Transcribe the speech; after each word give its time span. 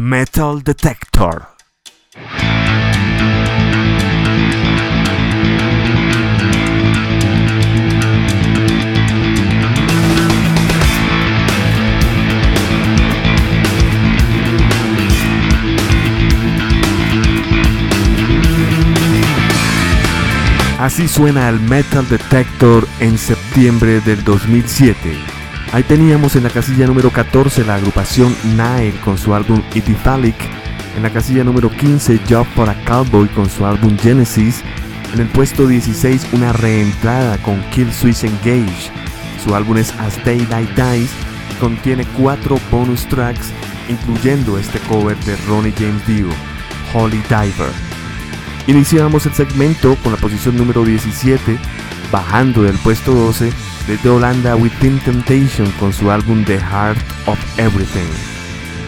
Metal 0.00 0.62
Detector. 0.62 1.46
Así 20.78 21.08
suena 21.08 21.50
el 21.50 21.60
Metal 21.60 22.08
Detector 22.08 22.88
en 23.00 23.18
septiembre 23.18 24.00
del 24.00 24.24
2007. 24.24 25.39
Ahí 25.72 25.84
teníamos 25.84 26.34
en 26.34 26.42
la 26.42 26.50
casilla 26.50 26.88
número 26.88 27.10
14 27.10 27.64
la 27.64 27.76
agrupación 27.76 28.34
Nile 28.56 28.98
con 29.04 29.16
su 29.16 29.34
álbum 29.34 29.62
Ithyphalic, 29.72 30.34
en 30.96 31.04
la 31.04 31.10
casilla 31.10 31.44
número 31.44 31.70
15 31.70 32.20
Job 32.28 32.44
for 32.56 32.68
a 32.68 32.74
Cowboy 32.84 33.28
con 33.28 33.48
su 33.48 33.64
álbum 33.64 33.96
Genesis, 33.96 34.62
en 35.14 35.20
el 35.20 35.28
puesto 35.28 35.68
16 35.68 36.26
una 36.32 36.52
reentrada 36.52 37.38
con 37.38 37.62
Kill 37.70 37.92
Switch 37.92 38.24
Engage, 38.24 38.90
su 39.44 39.54
álbum 39.54 39.76
es 39.76 39.92
As 40.00 40.22
Day 40.24 40.44
Light 40.50 40.70
Dies 40.70 41.10
y 41.52 41.60
contiene 41.60 42.04
cuatro 42.18 42.58
bonus 42.68 43.06
tracks 43.06 43.52
incluyendo 43.88 44.58
este 44.58 44.80
cover 44.80 45.16
de 45.18 45.36
Ronnie 45.46 45.74
James 45.78 46.04
Dio, 46.04 46.26
Holy 46.94 47.22
Diver. 47.28 47.70
Iniciamos 48.66 49.24
el 49.26 49.34
segmento 49.34 49.94
con 50.02 50.12
la 50.12 50.18
posición 50.18 50.56
número 50.56 50.84
17, 50.84 51.58
bajando 52.10 52.64
del 52.64 52.76
puesto 52.78 53.12
12, 53.14 53.52
desde 53.86 54.08
Holanda 54.08 54.56
Within 54.56 54.98
Temptation 55.00 55.70
con 55.78 55.92
su 55.92 56.10
álbum 56.10 56.44
The 56.44 56.58
Heart 56.58 56.98
of 57.26 57.38
Everything. 57.58 58.10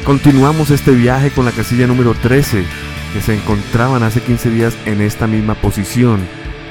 Continuamos 0.05 0.71
este 0.71 0.91
viaje 0.93 1.31
con 1.31 1.45
la 1.45 1.53
casilla 1.53 1.87
número 1.87 2.15
13, 2.15 2.65
que 3.13 3.21
se 3.21 3.35
encontraban 3.35 4.03
hace 4.03 4.21
15 4.21 4.51
días 4.51 4.77
en 4.85 5.01
esta 5.01 5.27
misma 5.27 5.55
posición, 5.55 6.21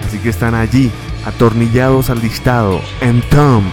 así 0.06 0.18
que 0.20 0.30
están 0.30 0.56
allí, 0.56 0.92
atornillados 1.26 2.10
al 2.10 2.22
listado, 2.22 2.82
Entomb, 3.00 3.72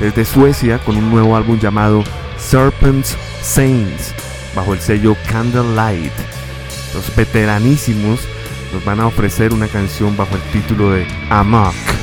desde 0.00 0.24
Suecia 0.24 0.78
con 0.78 0.96
un 0.96 1.10
nuevo 1.10 1.36
álbum 1.36 1.58
llamado 1.58 2.02
Serpents 2.36 3.16
Saints, 3.42 4.14
bajo 4.54 4.74
el 4.74 4.80
sello 4.80 5.16
Candlelight. 5.30 6.12
Los 6.94 7.14
veteranísimos 7.14 8.20
nos 8.72 8.84
van 8.84 9.00
a 9.00 9.06
ofrecer 9.06 9.52
una 9.52 9.68
canción 9.68 10.16
bajo 10.16 10.34
el 10.34 10.42
título 10.52 10.90
de 10.90 11.06
Amok. 11.28 11.99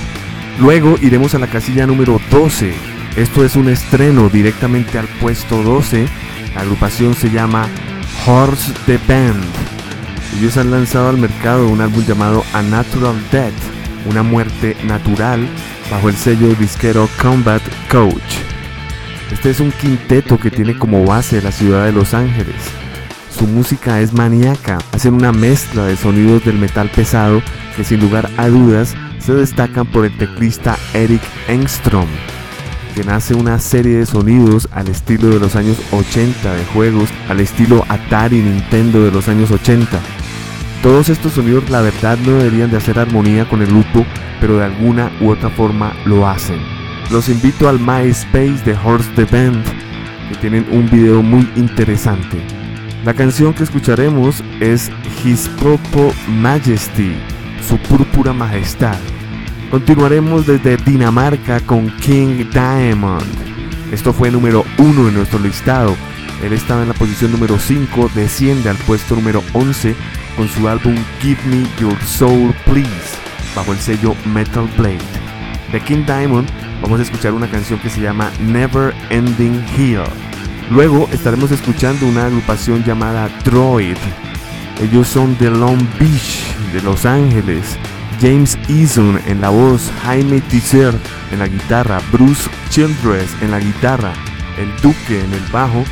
Luego 0.59 0.95
iremos 1.01 1.35
a 1.35 1.39
la 1.39 1.47
casilla 1.47 1.85
número 1.85 2.19
12. 2.31 2.73
Esto 3.15 3.45
es 3.45 3.55
un 3.55 3.69
estreno 3.69 4.27
directamente 4.27 4.97
al 4.97 5.07
puesto 5.07 5.61
12. 5.61 6.07
La 6.55 6.61
agrupación 6.61 7.13
se 7.13 7.29
llama 7.29 7.67
Horse 8.25 8.73
the 8.87 8.97
Band. 9.07 9.43
Ellos 10.37 10.57
han 10.57 10.71
lanzado 10.71 11.09
al 11.09 11.17
mercado 11.17 11.67
un 11.67 11.81
álbum 11.81 12.03
llamado 12.05 12.43
A 12.53 12.63
Natural 12.63 13.15
Death, 13.31 13.53
una 14.09 14.23
muerte 14.23 14.75
natural, 14.83 15.47
bajo 15.91 16.09
el 16.09 16.15
sello 16.15 16.47
disquero 16.55 17.07
Combat 17.21 17.61
Coach. 17.91 18.37
Este 19.31 19.51
es 19.51 19.59
un 19.59 19.71
quinteto 19.71 20.39
que 20.39 20.49
tiene 20.49 20.77
como 20.77 21.05
base 21.05 21.41
la 21.41 21.51
ciudad 21.51 21.85
de 21.85 21.91
Los 21.91 22.15
Ángeles. 22.15 22.55
Su 23.29 23.45
música 23.45 24.01
es 24.01 24.13
maníaca, 24.13 24.79
hacen 24.91 25.13
una 25.13 25.31
mezcla 25.31 25.85
de 25.85 25.95
sonidos 25.95 26.43
del 26.45 26.57
metal 26.57 26.89
pesado 26.89 27.43
que 27.75 27.83
sin 27.83 27.99
lugar 27.99 28.29
a 28.37 28.47
dudas 28.47 28.95
se 29.19 29.33
destacan 29.33 29.85
por 29.87 30.05
el 30.05 30.17
teclista 30.17 30.77
Eric 30.93 31.21
Engstrom, 31.47 32.07
quien 32.93 33.09
hace 33.09 33.35
una 33.35 33.59
serie 33.59 33.97
de 33.97 34.05
sonidos 34.05 34.67
al 34.71 34.87
estilo 34.87 35.29
de 35.29 35.39
los 35.39 35.55
años 35.55 35.77
80 35.91 36.53
de 36.53 36.65
juegos, 36.65 37.09
al 37.29 37.39
estilo 37.39 37.85
Atari 37.89 38.39
Nintendo 38.41 39.03
de 39.03 39.11
los 39.11 39.27
años 39.27 39.51
80. 39.51 39.99
Todos 40.81 41.09
estos 41.09 41.33
sonidos 41.33 41.69
la 41.69 41.81
verdad 41.81 42.17
no 42.25 42.37
deberían 42.37 42.71
de 42.71 42.77
hacer 42.77 42.99
armonía 42.99 43.47
con 43.49 43.61
el 43.61 43.67
grupo, 43.67 44.05
pero 44.39 44.57
de 44.57 44.65
alguna 44.65 45.11
u 45.21 45.29
otra 45.29 45.49
forma 45.49 45.93
lo 46.05 46.27
hacen. 46.27 46.59
Los 47.11 47.29
invito 47.29 47.67
al 47.67 47.79
MySpace 47.79 48.61
de 48.65 48.75
Horse 48.83 49.09
the 49.15 49.25
Band, 49.25 49.63
que 50.29 50.35
tienen 50.41 50.65
un 50.71 50.89
video 50.89 51.21
muy 51.21 51.49
interesante. 51.55 52.37
La 53.05 53.13
canción 53.13 53.53
que 53.53 53.63
escucharemos 53.63 54.43
es 54.59 54.91
His 55.23 55.47
Purple 55.61 56.13
Majesty, 56.27 57.15
su 57.67 57.77
púrpura 57.77 58.31
majestad. 58.31 58.97
Continuaremos 59.69 60.47
desde 60.47 60.77
Dinamarca 60.77 61.59
con 61.59 61.89
King 61.97 62.45
Diamond. 62.51 63.25
Esto 63.91 64.13
fue 64.13 64.31
número 64.31 64.63
uno 64.77 65.09
en 65.09 65.15
nuestro 65.15 65.39
listado. 65.39 65.95
Él 66.43 66.53
estaba 66.53 66.83
en 66.83 66.87
la 66.87 66.93
posición 66.93 67.31
número 67.31 67.59
5, 67.59 68.11
desciende 68.15 68.69
al 68.69 68.77
puesto 68.77 69.15
número 69.15 69.43
11 69.53 69.95
con 70.37 70.47
su 70.47 70.69
álbum 70.69 70.95
Give 71.19 71.41
Me 71.49 71.67
Your 71.79 71.97
Soul 72.05 72.53
Please, 72.65 73.17
bajo 73.55 73.73
el 73.73 73.79
sello 73.79 74.15
Metal 74.33 74.69
Blade. 74.77 74.99
De 75.71 75.81
King 75.81 76.05
Diamond 76.05 76.47
vamos 76.81 76.99
a 77.01 77.03
escuchar 77.03 77.33
una 77.33 77.49
canción 77.49 77.79
que 77.79 77.89
se 77.89 77.99
llama 77.99 78.31
Never 78.39 78.93
Ending 79.09 79.61
Hill. 79.77 80.03
Luego 80.69 81.09
estaremos 81.11 81.51
escuchando 81.51 82.05
una 82.05 82.27
agrupación 82.27 82.83
llamada 82.85 83.29
Droid. 83.43 83.97
Ellos 84.81 85.07
son 85.07 85.37
de 85.39 85.49
Long 85.49 85.81
Beach, 85.99 86.46
de 86.73 86.81
Los 86.81 87.05
Ángeles. 87.05 87.77
James 88.21 88.57
Eason 88.67 89.19
en 89.27 89.41
la 89.41 89.49
voz, 89.49 89.91
Jaime 90.03 90.41
Tisser 90.41 90.93
en 91.31 91.39
la 91.39 91.47
guitarra, 91.47 92.01
Bruce 92.11 92.49
Childress 92.69 93.35
en 93.41 93.51
la 93.51 93.59
guitarra, 93.59 94.13
el 94.57 94.69
Duque 94.81 95.23
en 95.23 95.33
el 95.33 95.43
bajo 95.51 95.83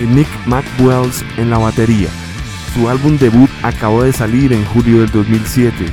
y 0.00 0.04
Nick 0.04 0.28
McWells 0.46 1.24
en 1.36 1.50
la 1.50 1.58
batería. 1.58 2.08
Su 2.74 2.88
álbum 2.88 3.18
debut 3.18 3.50
acabó 3.62 4.02
de 4.02 4.12
salir 4.12 4.52
en 4.52 4.64
julio 4.66 5.00
del 5.00 5.10
2007 5.10 5.86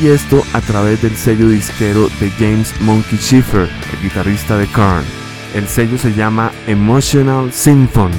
y 0.00 0.08
esto 0.08 0.42
a 0.52 0.60
través 0.60 1.02
del 1.02 1.16
sello 1.16 1.48
disquero 1.48 2.08
de 2.20 2.30
James 2.38 2.74
Monkey 2.80 3.18
Schiffer, 3.18 3.68
el 3.92 4.02
guitarrista 4.02 4.56
de 4.56 4.66
Korn. 4.68 5.04
El 5.54 5.66
sello 5.66 5.98
se 5.98 6.14
llama 6.14 6.52
Emotional 6.66 7.52
Symphony. 7.52 8.14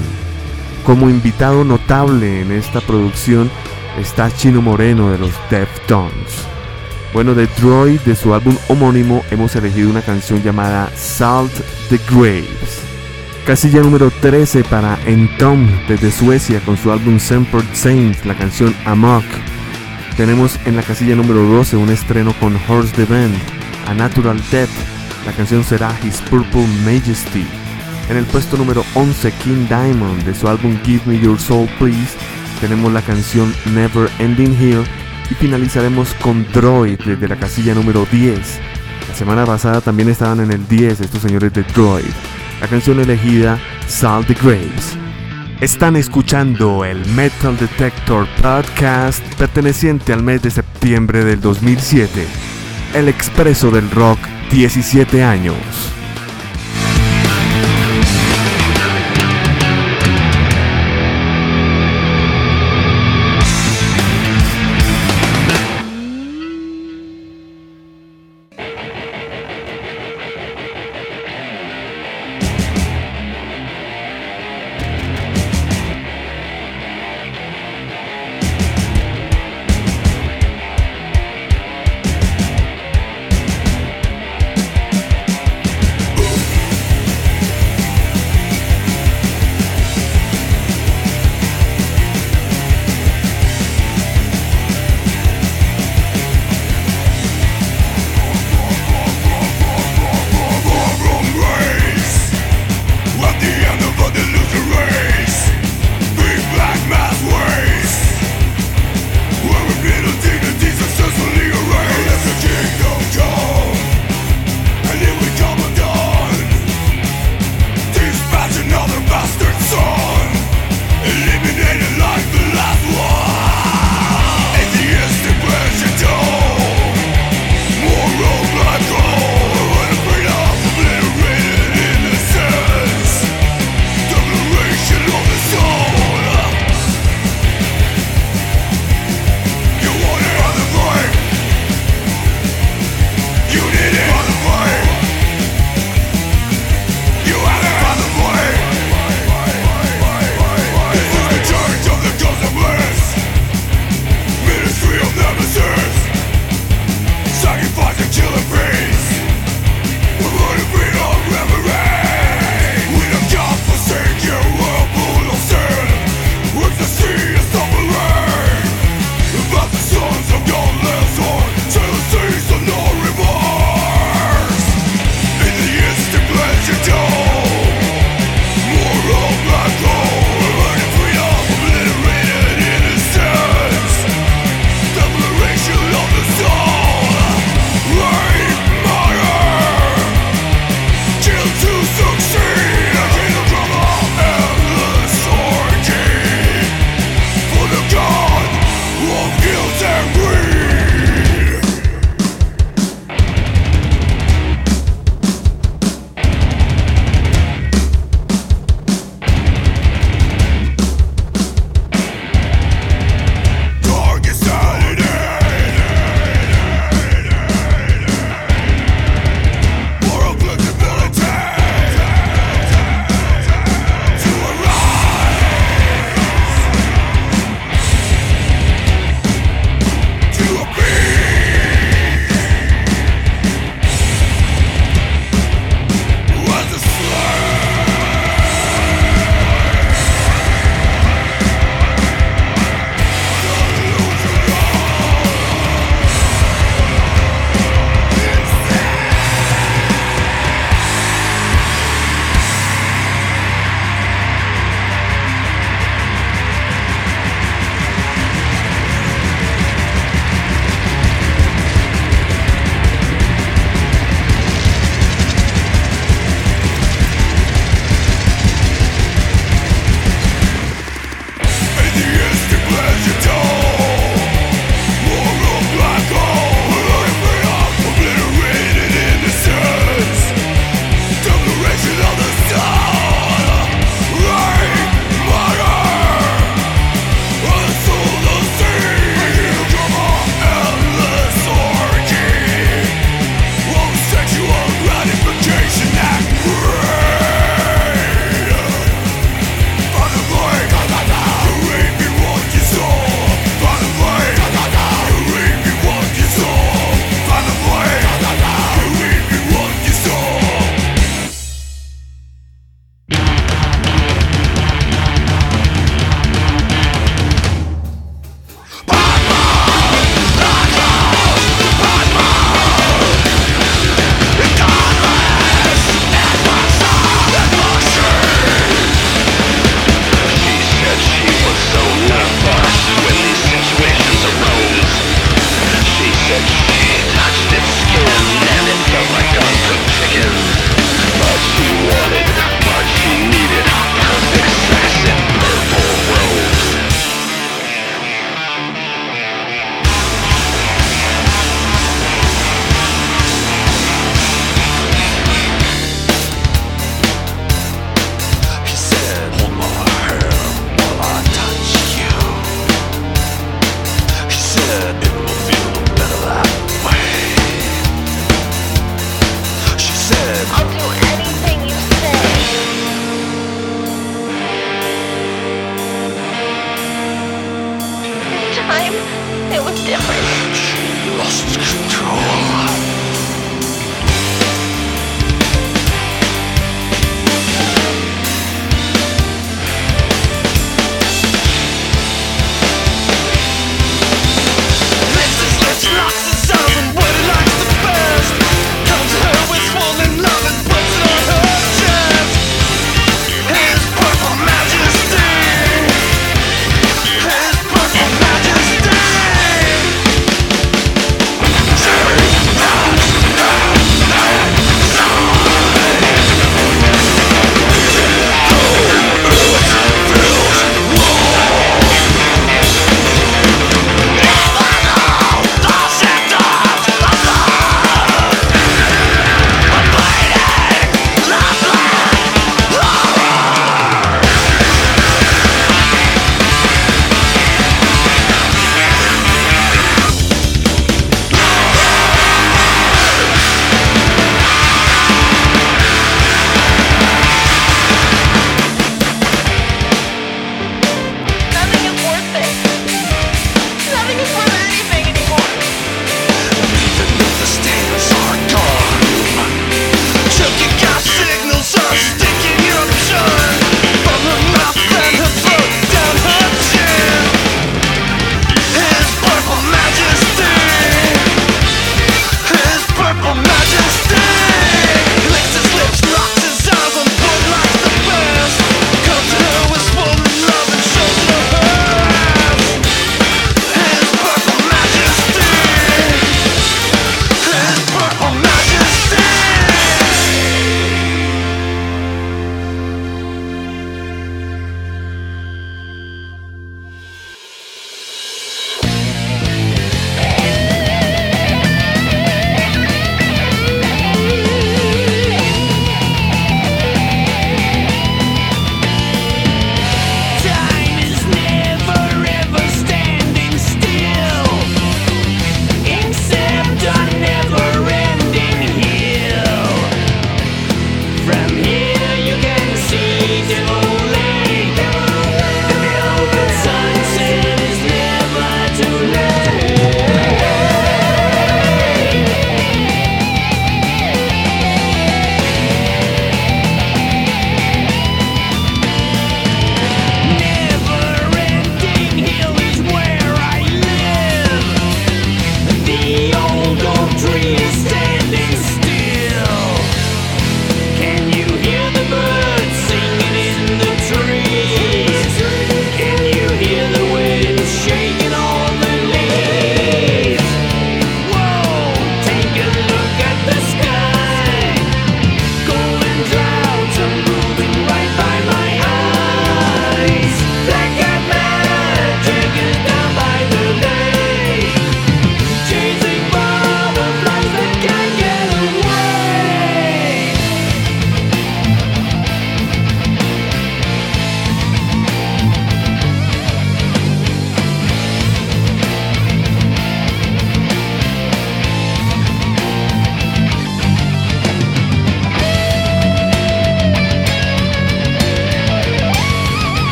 Como 0.86 1.10
invitado 1.10 1.64
notable 1.64 2.42
en 2.42 2.52
esta 2.52 2.82
producción 2.82 3.50
está 3.98 4.32
Chino 4.32 4.62
Moreno 4.62 5.12
de 5.12 5.18
los 5.18 5.32
Deftones. 5.50 6.46
Bueno, 7.14 7.36
de 7.36 7.48
Troy, 7.48 8.00
de 8.06 8.16
su 8.16 8.34
álbum 8.34 8.56
homónimo, 8.70 9.24
hemos 9.32 9.56
elegido 9.56 9.90
una 9.90 10.02
canción 10.02 10.42
llamada 10.42 10.90
Salt 10.96 11.52
the 11.90 12.00
Graves. 12.10 12.82
Casilla 13.46 13.82
número 13.82 14.12
13 14.12 14.64
para 14.64 14.98
Entom 15.06 15.68
desde 15.88 16.12
Suecia 16.12 16.62
con 16.62 16.78
su 16.78 16.92
álbum 16.92 17.20
Semper 17.20 17.64
Saints, 17.74 18.26
la 18.26 18.36
canción 18.36 18.74
Amok. 18.86 19.26
Tenemos 20.16 20.58
en 20.66 20.76
la 20.76 20.84
casilla 20.84 21.16
número 21.16 21.42
12 21.42 21.76
un 21.76 21.90
estreno 21.90 22.34
con 22.40 22.56
Horse 22.68 22.94
the 22.96 23.06
Band, 23.06 23.36
A 23.88 23.94
Natural 23.94 24.40
Death, 24.52 24.70
la 25.26 25.34
canción 25.34 25.64
será 25.64 25.94
His 26.04 26.22
Purple 26.30 26.68
Majesty. 26.86 27.46
En 28.10 28.18
el 28.18 28.26
puesto 28.26 28.58
número 28.58 28.84
11, 28.94 29.32
King 29.44 29.68
Diamond, 29.68 30.24
de 30.24 30.36
su 30.36 30.48
álbum 30.48 30.78
Give 30.84 31.02
Me 31.06 31.20
Your 31.20 31.40
Soul 31.40 31.68
Please, 31.80 32.18
tenemos 32.62 32.94
la 32.94 33.02
canción 33.02 33.54
Never 33.74 34.10
Ending 34.20 34.56
Here 34.56 34.84
y 35.30 35.34
finalizaremos 35.34 36.14
con 36.22 36.46
Droid 36.54 37.00
desde 37.04 37.28
la 37.28 37.36
casilla 37.36 37.74
número 37.74 38.06
10. 38.10 38.60
La 39.10 39.16
semana 39.16 39.46
pasada 39.46 39.82
también 39.82 40.10
estaban 40.10 40.40
en 40.40 40.52
el 40.52 40.68
10 40.68 41.02
estos 41.02 41.24
señores 41.24 41.52
de 41.54 41.64
Droid. 41.64 42.06
La 42.62 42.68
canción 42.68 43.00
elegida, 43.00 43.60
Salt 43.88 44.28
the 44.28 44.36
Graves. 44.36 44.96
Están 45.60 45.96
escuchando 45.96 46.86
el 46.86 47.04
Metal 47.08 47.58
Detector 47.58 48.28
Podcast 48.42 49.24
perteneciente 49.36 50.14
al 50.14 50.22
mes 50.22 50.44
de 50.44 50.52
septiembre 50.52 51.26
del 51.26 51.42
2007. 51.42 52.28
El 52.94 53.10
expreso 53.10 53.72
del 53.72 53.90
rock 53.90 54.20
17 54.52 55.24
años. 55.24 55.56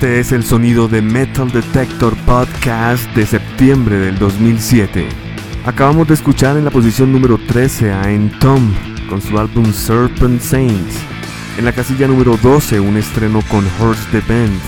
Este 0.00 0.18
es 0.18 0.32
el 0.32 0.44
sonido 0.44 0.88
de 0.88 1.02
Metal 1.02 1.50
Detector 1.50 2.16
Podcast 2.24 3.04
de 3.14 3.26
septiembre 3.26 3.98
del 3.98 4.18
2007. 4.18 5.06
Acabamos 5.66 6.08
de 6.08 6.14
escuchar 6.14 6.56
en 6.56 6.64
la 6.64 6.70
posición 6.70 7.12
número 7.12 7.36
13 7.36 7.92
a 7.92 8.04
Tom 8.40 8.72
con 9.10 9.20
su 9.20 9.38
álbum 9.38 9.70
Serpent 9.74 10.40
Saints. 10.40 10.96
En 11.58 11.66
la 11.66 11.72
casilla 11.74 12.08
número 12.08 12.38
12 12.38 12.80
un 12.80 12.96
estreno 12.96 13.42
con 13.50 13.62
Horse 13.78 14.00
the 14.10 14.20
Band. 14.20 14.58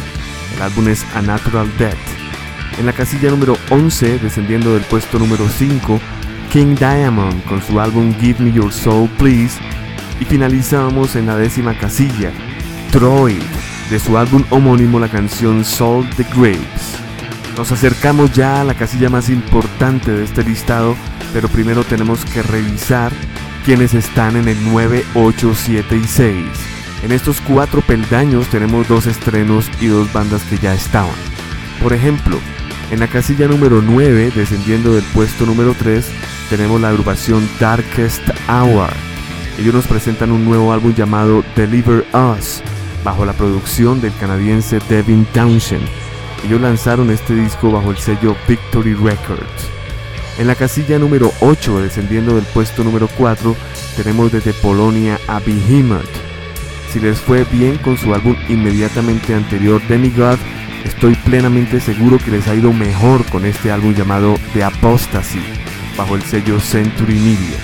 El 0.56 0.62
álbum 0.64 0.88
es 0.88 1.02
A 1.14 1.22
Natural 1.22 1.66
Death. 1.78 1.96
En 2.78 2.84
la 2.84 2.92
casilla 2.92 3.30
número 3.30 3.56
11, 3.70 4.18
descendiendo 4.18 4.74
del 4.74 4.82
puesto 4.82 5.18
número 5.18 5.48
5, 5.48 5.98
King 6.52 6.74
Diamond 6.74 7.42
con 7.44 7.62
su 7.62 7.80
álbum 7.80 8.14
Give 8.20 8.44
Me 8.44 8.52
Your 8.52 8.70
Soul 8.70 9.08
Please. 9.16 9.58
Y 10.20 10.26
finalizamos 10.26 11.16
en 11.16 11.24
la 11.24 11.38
décima 11.38 11.72
casilla, 11.72 12.32
Troy 12.90 13.38
de 13.90 13.98
su 13.98 14.18
álbum 14.18 14.44
homónimo 14.50 14.98
la 14.98 15.08
canción 15.08 15.64
Soul 15.64 16.08
the 16.16 16.24
Grapes. 16.34 16.96
Nos 17.56 17.70
acercamos 17.72 18.32
ya 18.32 18.60
a 18.60 18.64
la 18.64 18.74
casilla 18.74 19.10
más 19.10 19.28
importante 19.28 20.10
de 20.10 20.24
este 20.24 20.42
listado, 20.42 20.96
pero 21.32 21.48
primero 21.48 21.84
tenemos 21.84 22.24
que 22.24 22.42
revisar 22.42 23.12
quienes 23.64 23.94
están 23.94 24.36
en 24.36 24.48
el 24.48 24.58
9, 24.64 25.04
8, 25.14 25.54
7 25.54 25.96
y 25.96 26.04
6. 26.04 26.36
En 27.04 27.12
estos 27.12 27.40
cuatro 27.40 27.80
peldaños 27.80 28.48
tenemos 28.48 28.88
dos 28.88 29.06
estrenos 29.06 29.68
y 29.80 29.86
dos 29.86 30.12
bandas 30.12 30.42
que 30.44 30.56
ya 30.58 30.72
estaban. 30.72 31.14
Por 31.82 31.92
ejemplo, 31.92 32.38
en 32.90 33.00
la 33.00 33.08
casilla 33.08 33.48
número 33.48 33.82
9, 33.82 34.32
descendiendo 34.34 34.94
del 34.94 35.04
puesto 35.04 35.44
número 35.44 35.74
3, 35.76 36.06
tenemos 36.48 36.80
la 36.80 36.90
agrupación 36.90 37.48
Darkest 37.58 38.22
Hour. 38.48 38.90
Ellos 39.58 39.74
nos 39.74 39.86
presentan 39.86 40.30
un 40.30 40.44
nuevo 40.44 40.72
álbum 40.72 40.94
llamado 40.94 41.44
Deliver 41.56 42.06
Us, 42.12 42.62
bajo 43.04 43.24
la 43.24 43.32
producción 43.32 44.00
del 44.00 44.14
canadiense 44.16 44.78
Devin 44.88 45.24
Townshend. 45.26 45.86
Ellos 46.44 46.60
lanzaron 46.60 47.10
este 47.10 47.34
disco 47.34 47.70
bajo 47.70 47.90
el 47.90 47.98
sello 47.98 48.36
Victory 48.48 48.94
Records. 48.94 49.70
En 50.38 50.46
la 50.46 50.54
casilla 50.54 50.98
número 50.98 51.30
8, 51.40 51.80
descendiendo 51.80 52.34
del 52.34 52.44
puesto 52.44 52.82
número 52.82 53.08
4, 53.16 53.54
tenemos 53.96 54.32
desde 54.32 54.54
Polonia 54.54 55.18
a 55.28 55.40
Behemoth. 55.40 56.08
Si 56.90 57.00
les 57.00 57.18
fue 57.20 57.44
bien 57.44 57.78
con 57.78 57.96
su 57.96 58.14
álbum 58.14 58.36
inmediatamente 58.48 59.34
anterior 59.34 59.80
Demigod, 59.88 60.38
estoy 60.84 61.14
plenamente 61.16 61.80
seguro 61.80 62.18
que 62.18 62.30
les 62.30 62.48
ha 62.48 62.54
ido 62.54 62.72
mejor 62.72 63.24
con 63.26 63.44
este 63.44 63.70
álbum 63.70 63.94
llamado 63.94 64.36
The 64.52 64.64
Apostasy, 64.64 65.42
bajo 65.96 66.16
el 66.16 66.22
sello 66.22 66.58
Century 66.60 67.14
Media. 67.14 67.58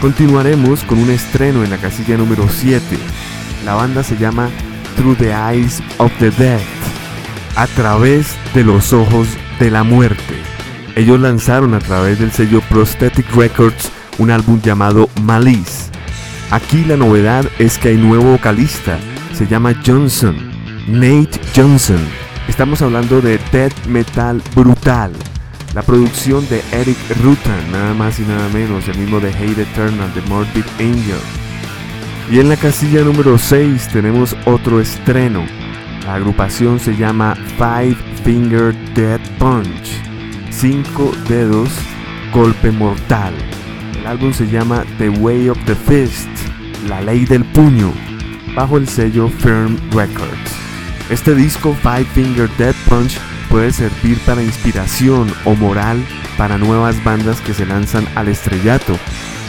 Continuaremos 0.00 0.84
con 0.84 0.98
un 0.98 1.10
estreno 1.10 1.64
en 1.64 1.70
la 1.70 1.78
casilla 1.78 2.16
número 2.16 2.48
7, 2.48 2.96
la 3.64 3.74
banda 3.74 4.02
se 4.02 4.16
llama 4.16 4.48
Through 4.96 5.16
the 5.18 5.32
Eyes 5.32 5.82
of 5.98 6.12
the 6.18 6.30
Dead, 6.30 6.60
a 7.56 7.66
través 7.68 8.36
de 8.54 8.64
los 8.64 8.92
ojos 8.92 9.28
de 9.58 9.70
la 9.70 9.82
muerte. 9.82 10.34
Ellos 10.96 11.20
lanzaron 11.20 11.74
a 11.74 11.78
través 11.78 12.18
del 12.18 12.32
sello 12.32 12.60
Prosthetic 12.68 13.30
Records 13.34 13.90
un 14.18 14.30
álbum 14.30 14.60
llamado 14.60 15.08
Malice. 15.22 15.90
Aquí 16.50 16.84
la 16.84 16.96
novedad 16.96 17.44
es 17.58 17.78
que 17.78 17.88
hay 17.88 17.96
nuevo 17.96 18.32
vocalista, 18.32 18.98
se 19.32 19.46
llama 19.46 19.74
Johnson, 19.86 20.36
Nate 20.88 21.40
Johnson. 21.54 22.00
Estamos 22.48 22.82
hablando 22.82 23.20
de 23.20 23.38
death 23.52 23.86
metal 23.86 24.42
brutal. 24.54 25.12
La 25.74 25.82
producción 25.82 26.48
de 26.48 26.62
Eric 26.72 26.96
Rutan, 27.22 27.70
nada 27.70 27.92
más 27.94 28.18
y 28.18 28.22
nada 28.22 28.48
menos, 28.48 28.88
el 28.88 28.98
mismo 28.98 29.20
de 29.20 29.28
Hate 29.28 29.62
Eternal, 29.62 30.12
de 30.14 30.22
Morbid 30.22 30.64
Angel. 30.80 31.37
Y 32.30 32.40
en 32.40 32.50
la 32.50 32.56
casilla 32.56 33.02
número 33.02 33.38
6 33.38 33.88
tenemos 33.88 34.36
otro 34.44 34.80
estreno. 34.80 35.46
La 36.04 36.16
agrupación 36.16 36.78
se 36.78 36.94
llama 36.94 37.34
Five 37.56 37.96
Finger 38.22 38.74
Dead 38.94 39.20
Punch. 39.38 39.88
Cinco 40.50 41.10
dedos, 41.26 41.70
golpe 42.30 42.70
mortal. 42.70 43.32
El 43.98 44.06
álbum 44.06 44.34
se 44.34 44.46
llama 44.46 44.84
The 44.98 45.08
Way 45.08 45.48
of 45.48 45.58
the 45.64 45.74
Fist, 45.74 46.28
la 46.86 47.00
ley 47.00 47.24
del 47.24 47.46
puño, 47.46 47.94
bajo 48.54 48.76
el 48.76 48.86
sello 48.86 49.28
Firm 49.28 49.78
Records. 49.92 50.52
Este 51.08 51.34
disco 51.34 51.74
Five 51.82 52.04
Finger 52.12 52.50
Dead 52.58 52.74
Punch 52.90 53.18
puede 53.48 53.72
servir 53.72 54.18
para 54.26 54.42
inspiración 54.42 55.32
o 55.46 55.54
moral 55.54 56.04
para 56.36 56.58
nuevas 56.58 57.02
bandas 57.02 57.40
que 57.40 57.54
se 57.54 57.64
lanzan 57.64 58.06
al 58.16 58.28
estrellato 58.28 58.98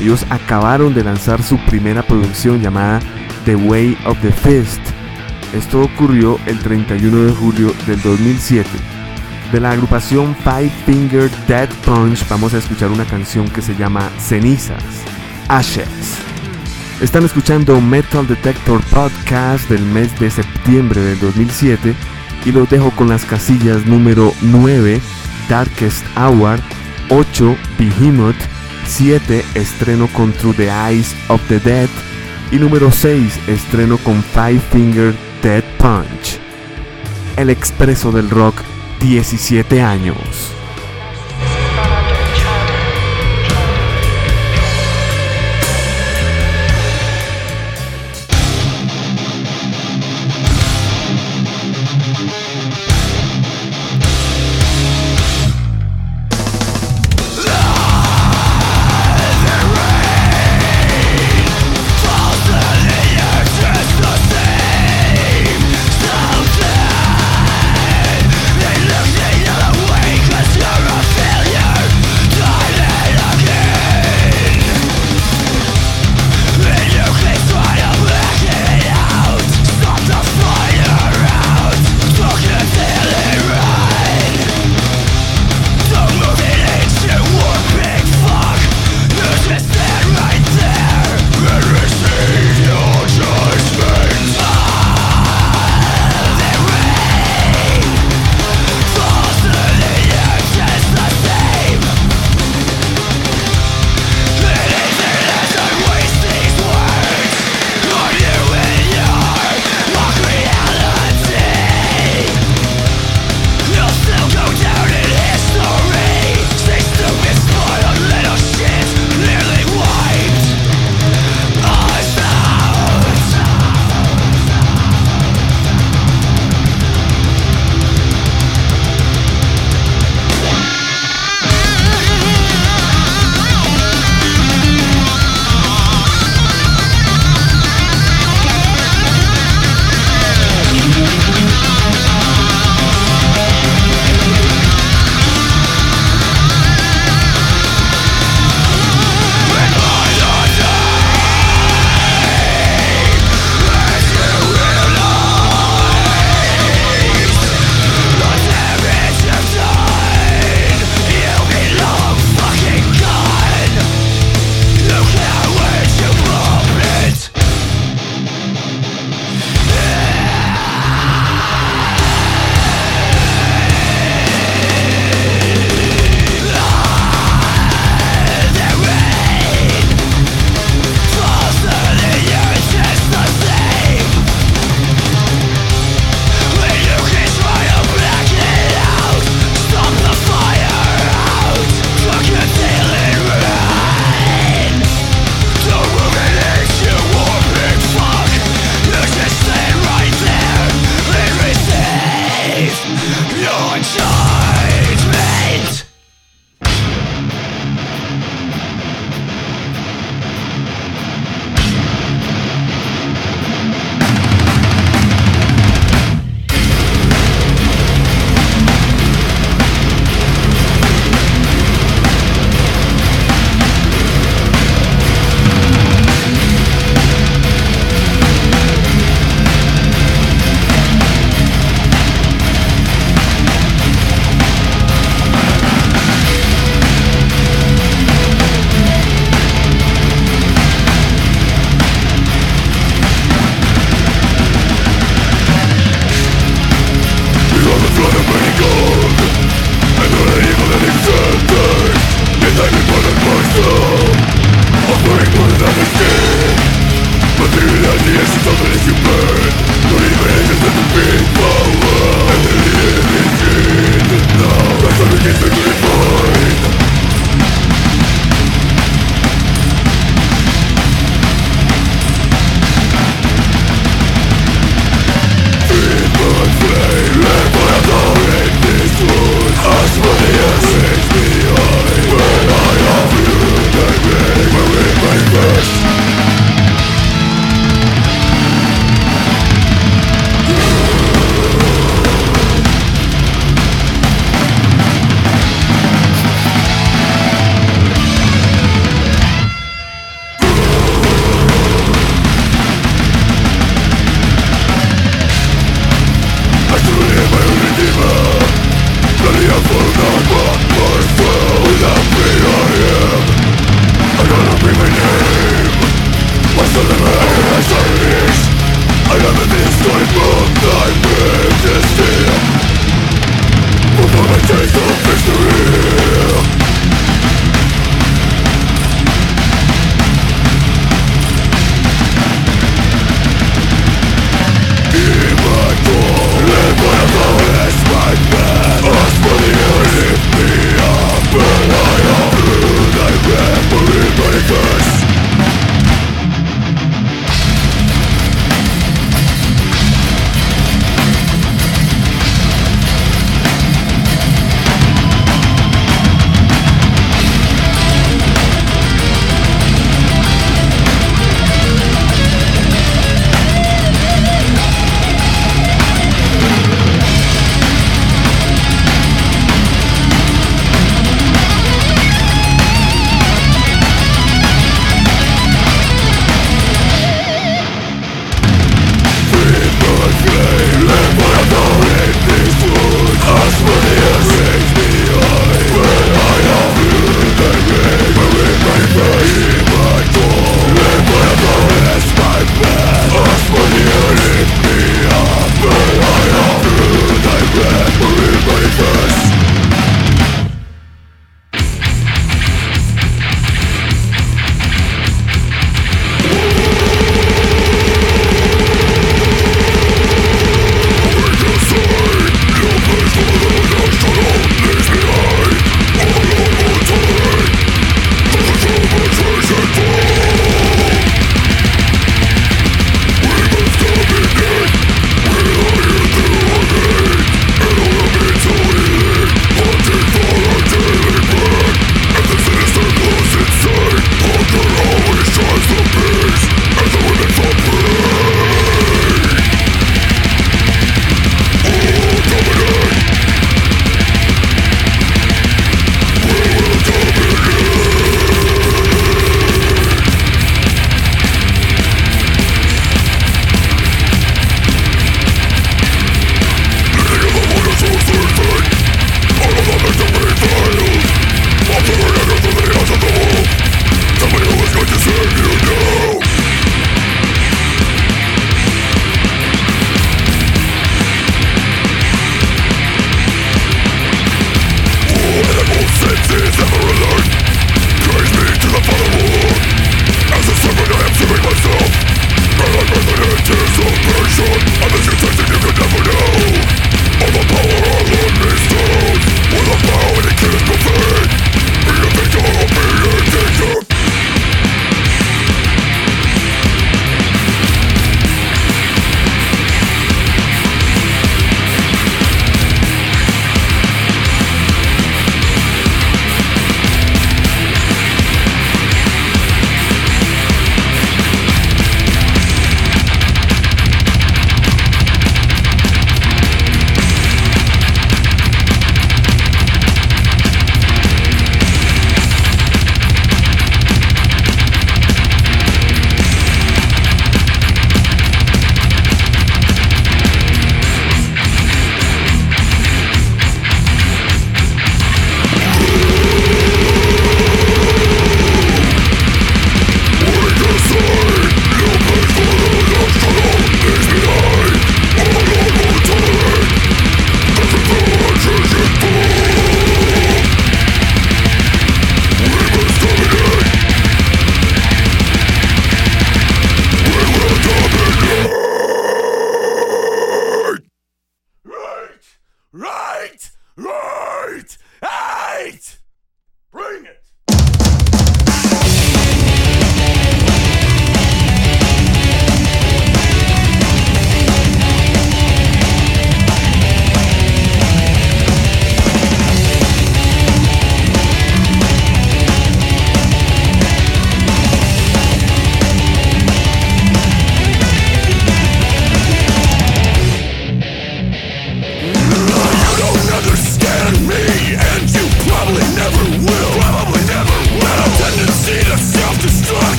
ellos 0.00 0.26
acabaron 0.30 0.94
de 0.94 1.04
lanzar 1.04 1.42
su 1.42 1.58
primera 1.66 2.02
producción 2.02 2.60
llamada 2.60 3.00
The 3.44 3.56
Way 3.56 3.96
of 4.04 4.18
the 4.20 4.32
Fist. 4.32 4.80
Esto 5.54 5.82
ocurrió 5.82 6.38
el 6.46 6.58
31 6.58 7.24
de 7.24 7.32
julio 7.32 7.72
del 7.86 8.00
2007. 8.02 8.68
De 9.52 9.60
la 9.60 9.70
agrupación 9.70 10.36
Five 10.42 10.72
Finger 10.84 11.30
Dead 11.46 11.68
Punch 11.84 12.28
vamos 12.28 12.52
a 12.52 12.58
escuchar 12.58 12.90
una 12.90 13.04
canción 13.04 13.48
que 13.48 13.62
se 13.62 13.76
llama 13.76 14.10
Cenizas, 14.18 14.82
Ashes. 15.48 16.16
Están 17.00 17.24
escuchando 17.24 17.80
Metal 17.80 18.26
Detector 18.26 18.82
Podcast 18.84 19.68
del 19.68 19.84
mes 19.84 20.18
de 20.18 20.30
septiembre 20.30 21.00
del 21.00 21.20
2007 21.20 21.94
y 22.44 22.52
los 22.52 22.68
dejo 22.68 22.90
con 22.90 23.08
las 23.08 23.24
casillas 23.24 23.86
número 23.86 24.32
9, 24.40 25.00
Darkest 25.48 26.04
Hour, 26.16 26.58
8, 27.10 27.56
Behemoth, 27.78 28.55
7 28.86 29.44
estreno 29.54 30.08
con 30.08 30.32
Through 30.32 30.56
the 30.56 30.70
Eyes 30.70 31.14
of 31.28 31.40
the 31.48 31.58
Dead 31.60 31.88
y 32.50 32.56
número 32.56 32.90
6 32.90 33.40
estreno 33.48 33.98
con 33.98 34.22
Five 34.22 34.60
Finger 34.72 35.14
Dead 35.42 35.64
Punch. 35.78 36.38
El 37.36 37.50
expreso 37.50 38.12
del 38.12 38.30
rock 38.30 38.62
17 39.00 39.82
años. 39.82 40.55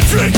the 0.00 0.06
trick 0.08 0.35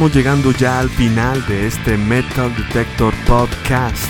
Estamos 0.00 0.16
llegando 0.16 0.52
ya 0.52 0.80
al 0.80 0.88
final 0.88 1.44
de 1.44 1.66
este 1.66 1.98
Metal 1.98 2.50
Detector 2.56 3.12
Podcast 3.26 4.08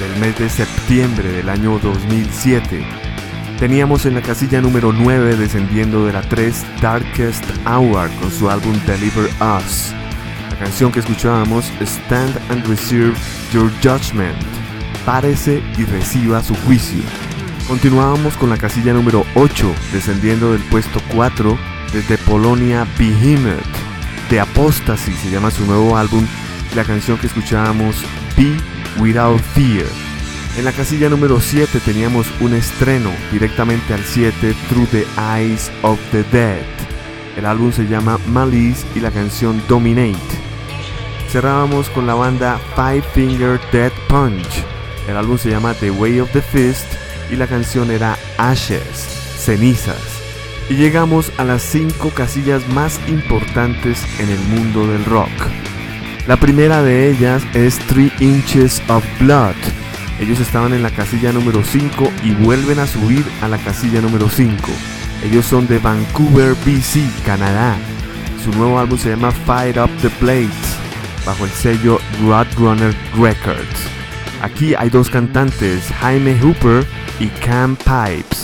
del 0.00 0.18
mes 0.18 0.38
de 0.38 0.48
septiembre 0.48 1.30
del 1.30 1.50
año 1.50 1.78
2007. 1.78 2.82
Teníamos 3.58 4.06
en 4.06 4.14
la 4.14 4.22
casilla 4.22 4.62
número 4.62 4.94
9 4.94 5.36
descendiendo 5.36 6.06
de 6.06 6.14
la 6.14 6.22
3 6.22 6.64
Darkest 6.80 7.44
Hour 7.66 8.08
con 8.18 8.30
su 8.30 8.48
álbum 8.48 8.72
Deliver 8.86 9.26
Us. 9.58 9.92
La 10.52 10.58
canción 10.58 10.90
que 10.90 11.00
escuchábamos 11.00 11.70
Stand 11.82 12.40
and 12.48 12.66
Receive 12.66 13.12
Your 13.52 13.70
Judgment. 13.82 14.38
Párese 15.04 15.62
y 15.76 15.84
reciba 15.84 16.42
su 16.42 16.54
juicio. 16.64 17.02
Continuábamos 17.68 18.38
con 18.38 18.48
la 18.48 18.56
casilla 18.56 18.94
número 18.94 19.26
8 19.34 19.74
descendiendo 19.92 20.52
del 20.52 20.62
puesto 20.62 20.98
4 21.14 21.58
desde 21.92 22.16
Polonia 22.16 22.86
Behemoth 22.98 23.85
de 24.30 24.40
Apostasy 24.40 25.12
se 25.12 25.30
llama 25.30 25.50
su 25.50 25.64
nuevo 25.66 25.96
álbum, 25.96 26.26
la 26.74 26.84
canción 26.84 27.18
que 27.18 27.26
escuchábamos 27.26 27.96
Be 28.36 28.56
Without 28.98 29.40
Fear. 29.54 29.86
En 30.56 30.64
la 30.64 30.72
casilla 30.72 31.08
número 31.08 31.40
7 31.40 31.80
teníamos 31.80 32.26
un 32.40 32.54
estreno 32.54 33.10
directamente 33.30 33.94
al 33.94 34.02
7 34.02 34.54
Through 34.68 34.88
the 34.88 35.06
Eyes 35.18 35.70
of 35.82 35.98
the 36.10 36.24
Dead. 36.24 36.64
El 37.36 37.46
álbum 37.46 37.72
se 37.72 37.86
llama 37.86 38.18
Malice 38.28 38.86
y 38.94 39.00
la 39.00 39.10
canción 39.10 39.62
Dominate. 39.68 40.18
Cerrábamos 41.30 41.90
con 41.90 42.06
la 42.06 42.14
banda 42.14 42.58
Five 42.74 43.02
Finger 43.14 43.60
Dead 43.70 43.92
Punch. 44.08 44.64
El 45.08 45.16
álbum 45.16 45.38
se 45.38 45.50
llama 45.50 45.74
The 45.74 45.90
Way 45.90 46.20
of 46.20 46.32
the 46.32 46.42
Fist 46.42 46.86
y 47.30 47.36
la 47.36 47.46
canción 47.46 47.90
era 47.90 48.16
Ashes, 48.38 49.06
cenizas 49.38 50.15
y 50.68 50.74
llegamos 50.74 51.32
a 51.38 51.44
las 51.44 51.62
cinco 51.62 52.10
casillas 52.10 52.66
más 52.68 53.00
importantes 53.08 54.02
en 54.18 54.28
el 54.28 54.38
mundo 54.38 54.86
del 54.86 55.04
rock. 55.04 55.30
La 56.26 56.36
primera 56.36 56.82
de 56.82 57.10
ellas 57.10 57.42
es 57.54 57.78
Three 57.86 58.12
Inches 58.18 58.82
of 58.88 59.04
Blood. 59.20 59.54
Ellos 60.18 60.40
estaban 60.40 60.72
en 60.72 60.82
la 60.82 60.90
casilla 60.90 61.32
número 61.32 61.62
5 61.62 62.10
y 62.24 62.32
vuelven 62.32 62.78
a 62.78 62.86
subir 62.86 63.24
a 63.42 63.48
la 63.48 63.58
casilla 63.58 64.00
número 64.00 64.28
5. 64.28 64.56
Ellos 65.24 65.46
son 65.46 65.68
de 65.68 65.78
Vancouver, 65.78 66.54
BC, 66.64 67.02
Canadá. 67.24 67.76
Su 68.42 68.50
nuevo 68.52 68.78
álbum 68.78 68.98
se 68.98 69.10
llama 69.10 69.30
Fire 69.30 69.78
Up 69.78 69.90
the 70.02 70.10
Blades, 70.20 70.76
bajo 71.24 71.44
el 71.44 71.50
sello 71.50 72.00
Roadrunner 72.22 72.94
Records. 73.16 73.88
Aquí 74.42 74.74
hay 74.74 74.90
dos 74.90 75.10
cantantes, 75.10 75.92
Jaime 76.00 76.36
Hooper 76.40 76.84
y 77.20 77.28
Cam 77.44 77.76
Pipes. 77.76 78.35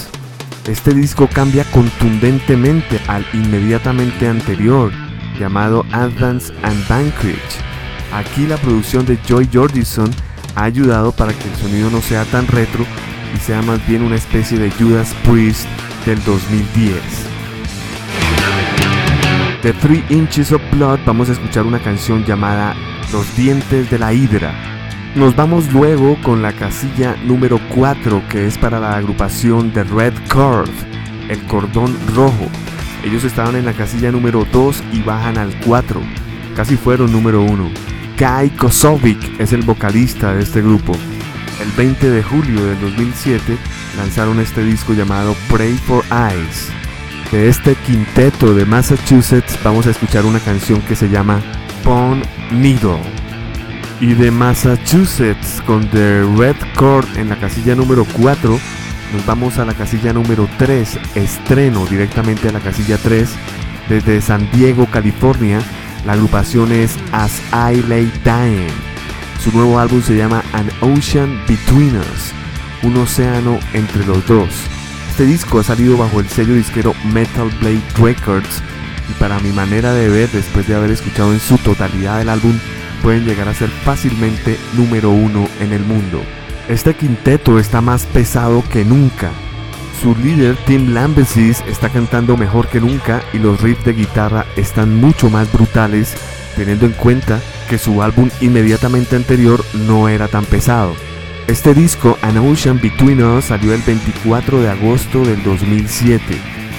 Este 0.67 0.95
disco 0.95 1.29
cambia 1.29 1.65
contundentemente 1.73 3.01
al 3.09 3.27
inmediatamente 3.33 4.29
anterior, 4.29 4.93
llamado 5.39 5.85
Advance 5.91 6.55
and 6.63 6.89
Banquet. 6.89 7.41
Aquí 8.13 8.47
la 8.47 8.57
producción 8.59 9.05
de 9.05 9.19
Joy 9.27 9.49
Jordison 9.53 10.09
ha 10.55 10.63
ayudado 10.63 11.11
para 11.11 11.33
que 11.33 11.49
el 11.49 11.57
sonido 11.57 11.91
no 11.91 12.01
sea 12.01 12.25
tan 12.27 12.47
retro 12.47 12.87
y 13.35 13.39
sea 13.39 13.61
más 13.63 13.85
bien 13.89 14.03
una 14.03 14.15
especie 14.15 14.57
de 14.57 14.71
Judas 14.71 15.13
Priest 15.25 15.67
del 16.07 16.23
2010. 16.23 16.95
De 19.65 19.73
Three 19.73 20.05
Inches 20.11 20.53
of 20.53 20.63
Blood 20.71 21.01
vamos 21.05 21.29
a 21.29 21.33
escuchar 21.33 21.65
una 21.67 21.81
canción 21.81 22.25
llamada 22.25 22.77
Los 23.13 23.37
dientes 23.37 23.91
de 23.91 23.99
la 23.99 24.13
hidra 24.13 24.73
nos 25.15 25.37
vamos 25.37 25.71
luego 25.73 26.17
con 26.23 26.41
la 26.43 26.53
casilla 26.53 27.17
número 27.25 27.61
4 27.75 28.23
que 28.29 28.47
es 28.47 28.57
para 28.57 28.81
la 28.81 28.97
agrupación 28.97 29.73
de 29.73 29.85
Red 29.85 30.15
Curve, 30.33 30.73
el 31.29 31.43
cordón 31.45 31.97
rojo. 32.15 32.49
Ellos 33.05 33.25
estaban 33.25 33.57
en 33.57 33.67
la 33.67 33.73
casilla 33.73 34.11
número 34.11 34.47
2 34.51 34.83
y 34.93 35.03
bajan 35.03 35.37
al 35.37 35.55
4. 35.67 36.01
Casi 36.57 36.77
fueron 36.77 37.13
número 37.13 37.43
1. 37.43 37.71
Kai 38.17 38.51
Kosovic 38.51 39.41
es 39.41 39.53
el 39.53 39.63
vocalista 39.63 40.33
de 40.35 40.43
este 40.43 40.63
grupo. 40.63 40.95
El 41.61 41.71
20 41.77 42.11
de 42.11 42.23
julio 42.23 42.65
del 42.65 42.81
2007 42.81 43.57
lanzaron 43.99 44.41
este 44.41 44.65
disco 44.65 44.95
llamado 44.95 45.35
Pray 45.51 45.75
for 45.75 46.05
Eyes. 46.11 46.71
De 47.31 47.49
este 47.49 47.75
quinteto 47.75 48.55
de 48.55 48.65
Massachusetts 48.65 49.59
vamos 49.63 49.87
a 49.87 49.91
escuchar 49.91 50.25
una 50.25 50.41
canción 50.41 50.81
que 50.83 50.97
se 50.97 51.09
llama 51.09 51.41
Pond 51.83 52.25
Needle 52.51 53.22
y 54.03 54.15
de 54.15 54.33
Massachusetts 54.33 55.63
con 55.65 55.89
The 55.91 56.25
Red 56.37 56.57
Chord 56.77 57.07
en 57.17 57.29
la 57.29 57.37
casilla 57.37 57.77
número 57.77 58.05
4. 58.21 58.59
Nos 59.13 59.27
vamos 59.27 59.59
a 59.59 59.65
la 59.65 59.75
casilla 59.75 60.13
número 60.13 60.49
3, 60.59 60.99
estreno 61.15 61.87
directamente 61.87 62.49
a 62.49 62.53
la 62.53 62.59
casilla 62.59 62.99
3 62.99 63.31
desde 63.89 64.21
San 64.21 64.51
Diego, 64.51 64.87
California. 64.87 65.61
La 66.05 66.15
agrupación 66.15 66.73
es 66.73 66.97
As 67.13 67.41
I 67.53 67.81
Lay 67.89 68.13
Dying. 68.25 68.73
Su 69.41 69.53
nuevo 69.53 69.79
álbum 69.79 70.03
se 70.03 70.17
llama 70.17 70.43
An 70.53 70.69
Ocean 70.81 71.41
Between 71.47 71.97
Us, 71.97 72.33
un 72.83 72.97
océano 72.97 73.61
entre 73.73 74.05
los 74.05 74.27
dos. 74.27 74.49
Este 75.11 75.27
disco 75.27 75.61
ha 75.61 75.63
salido 75.63 75.97
bajo 75.97 76.19
el 76.19 76.29
sello 76.29 76.55
disquero 76.55 76.93
Metal 77.13 77.49
Blade 77.61 77.83
Records 77.99 78.63
y 79.09 79.13
para 79.21 79.39
mi 79.39 79.53
manera 79.53 79.95
de 79.95 80.09
ver, 80.09 80.29
después 80.33 80.67
de 80.67 80.75
haber 80.75 80.91
escuchado 80.91 81.33
en 81.33 81.39
su 81.39 81.57
totalidad 81.59 82.21
el 82.21 82.31
álbum, 82.31 82.59
pueden 83.03 83.25
llegar 83.25 83.49
a 83.49 83.55
ser 83.55 83.69
fácilmente 83.69 84.59
número 84.75 85.11
uno 85.11 85.49
en 85.61 85.73
el 85.73 85.83
mundo. 85.83 86.23
Este 86.69 86.95
quinteto 86.95 87.59
está 87.59 87.81
más 87.81 88.07
pesado 88.07 88.63
que 88.71 88.85
nunca. 88.85 89.31
Su 90.01 90.17
líder 90.17 90.57
Tim 90.67 90.95
Lambesis 90.95 91.63
está 91.69 91.89
cantando 91.89 92.37
mejor 92.37 92.69
que 92.69 92.81
nunca 92.81 93.23
y 93.33 93.39
los 93.39 93.61
riffs 93.61 93.85
de 93.85 93.93
guitarra 93.93 94.47
están 94.57 94.97
mucho 94.97 95.29
más 95.31 95.53
brutales 95.53 96.17
teniendo 96.57 96.87
en 96.87 96.93
cuenta 96.93 97.41
que 97.69 97.79
su 97.79 98.03
álbum 98.03 98.31
inmediatamente 98.41 99.17
anterior 99.17 99.65
no 99.87 100.09
era 100.09 100.29
tan 100.29 100.45
pesado. 100.45 100.95
Este 101.47 101.75
disco, 101.75 102.19
An 102.23 102.39
Ocean 102.39 102.81
Between 102.81 103.23
Us, 103.23 103.47
salió 103.47 103.75
el 103.75 103.83
24 103.83 104.61
de 104.61 104.71
agosto 104.71 105.25
del 105.25 105.43
2007. 105.43 106.23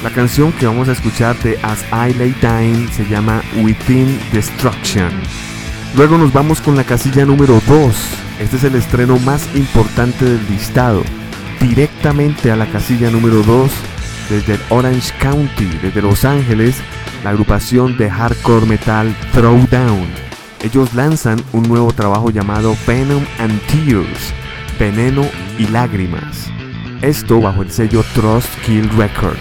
La 0.03 0.09
canción 0.09 0.51
que 0.53 0.65
vamos 0.65 0.89
a 0.89 0.93
escuchar 0.93 1.38
de 1.43 1.57
As 1.63 1.84
I 1.91 2.13
Lay 2.13 2.36
Dying 2.41 2.89
se 2.91 3.05
llama 3.05 3.41
Within 3.61 4.19
Destruction. 4.32 5.11
Luego 5.95 6.17
nos 6.17 6.33
vamos 6.33 6.59
con 6.59 6.75
la 6.75 6.83
casilla 6.83 7.23
número 7.23 7.61
2. 7.67 7.95
Este 8.39 8.55
es 8.55 8.63
el 8.63 8.73
estreno 8.73 9.19
más 9.19 9.47
importante 9.55 10.25
del 10.25 10.43
listado. 10.49 11.03
Directamente 11.61 12.51
a 12.51 12.55
la 12.55 12.65
casilla 12.65 13.11
número 13.11 13.43
2, 13.43 13.71
desde 14.27 14.59
Orange 14.69 15.13
County, 15.19 15.65
desde 15.83 16.01
Los 16.01 16.25
Ángeles, 16.25 16.77
la 17.23 17.29
agrupación 17.29 17.95
de 17.95 18.09
hardcore 18.09 18.65
metal 18.65 19.15
Throwdown. 19.33 20.07
Ellos 20.63 20.95
lanzan 20.95 21.39
un 21.51 21.61
nuevo 21.69 21.93
trabajo 21.93 22.31
llamado 22.31 22.75
Venom 22.87 23.23
and 23.37 23.61
Tears, 23.67 24.33
Veneno 24.79 25.23
y 25.59 25.67
Lágrimas. 25.67 26.49
Esto 27.03 27.39
bajo 27.39 27.61
el 27.61 27.69
sello 27.69 28.03
Trust 28.15 28.49
Kill 28.65 28.89
Records. 28.97 29.37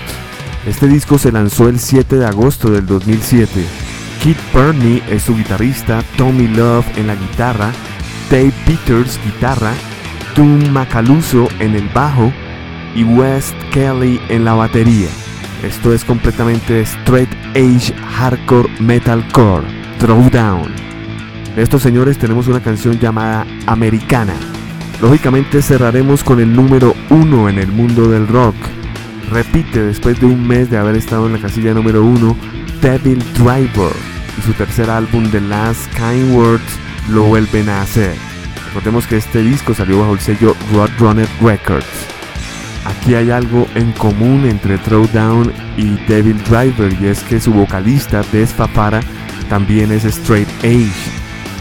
Este 0.66 0.86
disco 0.86 1.16
se 1.16 1.32
lanzó 1.32 1.70
el 1.70 1.80
7 1.80 2.16
de 2.16 2.26
agosto 2.26 2.70
del 2.70 2.84
2007 2.84 3.91
Kit 4.22 4.38
Burney 4.54 5.02
es 5.10 5.24
su 5.24 5.36
guitarrista, 5.36 6.00
Tommy 6.16 6.46
Love 6.46 6.86
en 6.96 7.08
la 7.08 7.16
guitarra, 7.16 7.72
Dave 8.30 8.52
Peters 8.64 9.18
guitarra, 9.24 9.72
Tom 10.36 10.70
Macaluso 10.70 11.48
en 11.58 11.74
el 11.74 11.88
bajo 11.88 12.32
y 12.94 13.02
West 13.02 13.56
Kelly 13.72 14.20
en 14.28 14.44
la 14.44 14.54
batería. 14.54 15.08
Esto 15.64 15.92
es 15.92 16.04
completamente 16.04 16.82
straight 16.82 17.30
age 17.56 17.92
hardcore 18.16 18.68
metalcore, 18.78 19.66
Throwdown. 19.98 20.72
De 21.56 21.62
estos 21.62 21.82
señores 21.82 22.16
tenemos 22.16 22.46
una 22.46 22.60
canción 22.60 23.00
llamada 23.00 23.44
Americana. 23.66 24.34
Lógicamente 25.00 25.62
cerraremos 25.62 26.22
con 26.22 26.38
el 26.38 26.54
número 26.54 26.94
uno 27.10 27.48
en 27.48 27.58
el 27.58 27.72
mundo 27.72 28.08
del 28.08 28.28
rock. 28.28 28.54
Repite 29.32 29.82
después 29.82 30.20
de 30.20 30.26
un 30.26 30.46
mes 30.46 30.68
de 30.68 30.76
haber 30.76 30.94
estado 30.94 31.26
en 31.26 31.32
la 31.32 31.38
casilla 31.38 31.72
número 31.72 32.04
uno, 32.04 32.36
Devil 32.82 33.18
Driver 33.34 33.92
y 34.38 34.42
su 34.42 34.52
tercer 34.52 34.90
álbum 34.90 35.30
The 35.30 35.40
Last 35.40 35.90
Kind 35.94 36.34
Words 36.34 36.78
lo 37.08 37.22
vuelven 37.22 37.70
a 37.70 37.80
hacer. 37.80 38.14
Recordemos 38.66 39.06
que 39.06 39.16
este 39.16 39.42
disco 39.42 39.72
salió 39.72 40.00
bajo 40.00 40.12
el 40.12 40.20
sello 40.20 40.54
Roadrunner 40.70 41.28
Records. 41.40 41.86
Aquí 42.84 43.14
hay 43.14 43.30
algo 43.30 43.66
en 43.74 43.92
común 43.92 44.44
entre 44.44 44.76
Throwdown 44.76 45.50
y 45.78 45.96
Devil 46.06 46.36
Driver 46.44 46.94
y 47.00 47.06
es 47.06 47.20
que 47.20 47.40
su 47.40 47.54
vocalista 47.54 48.22
Des 48.32 48.52
Fafara 48.52 49.00
también 49.48 49.92
es 49.92 50.04
straight 50.04 50.48
age. 50.58 50.92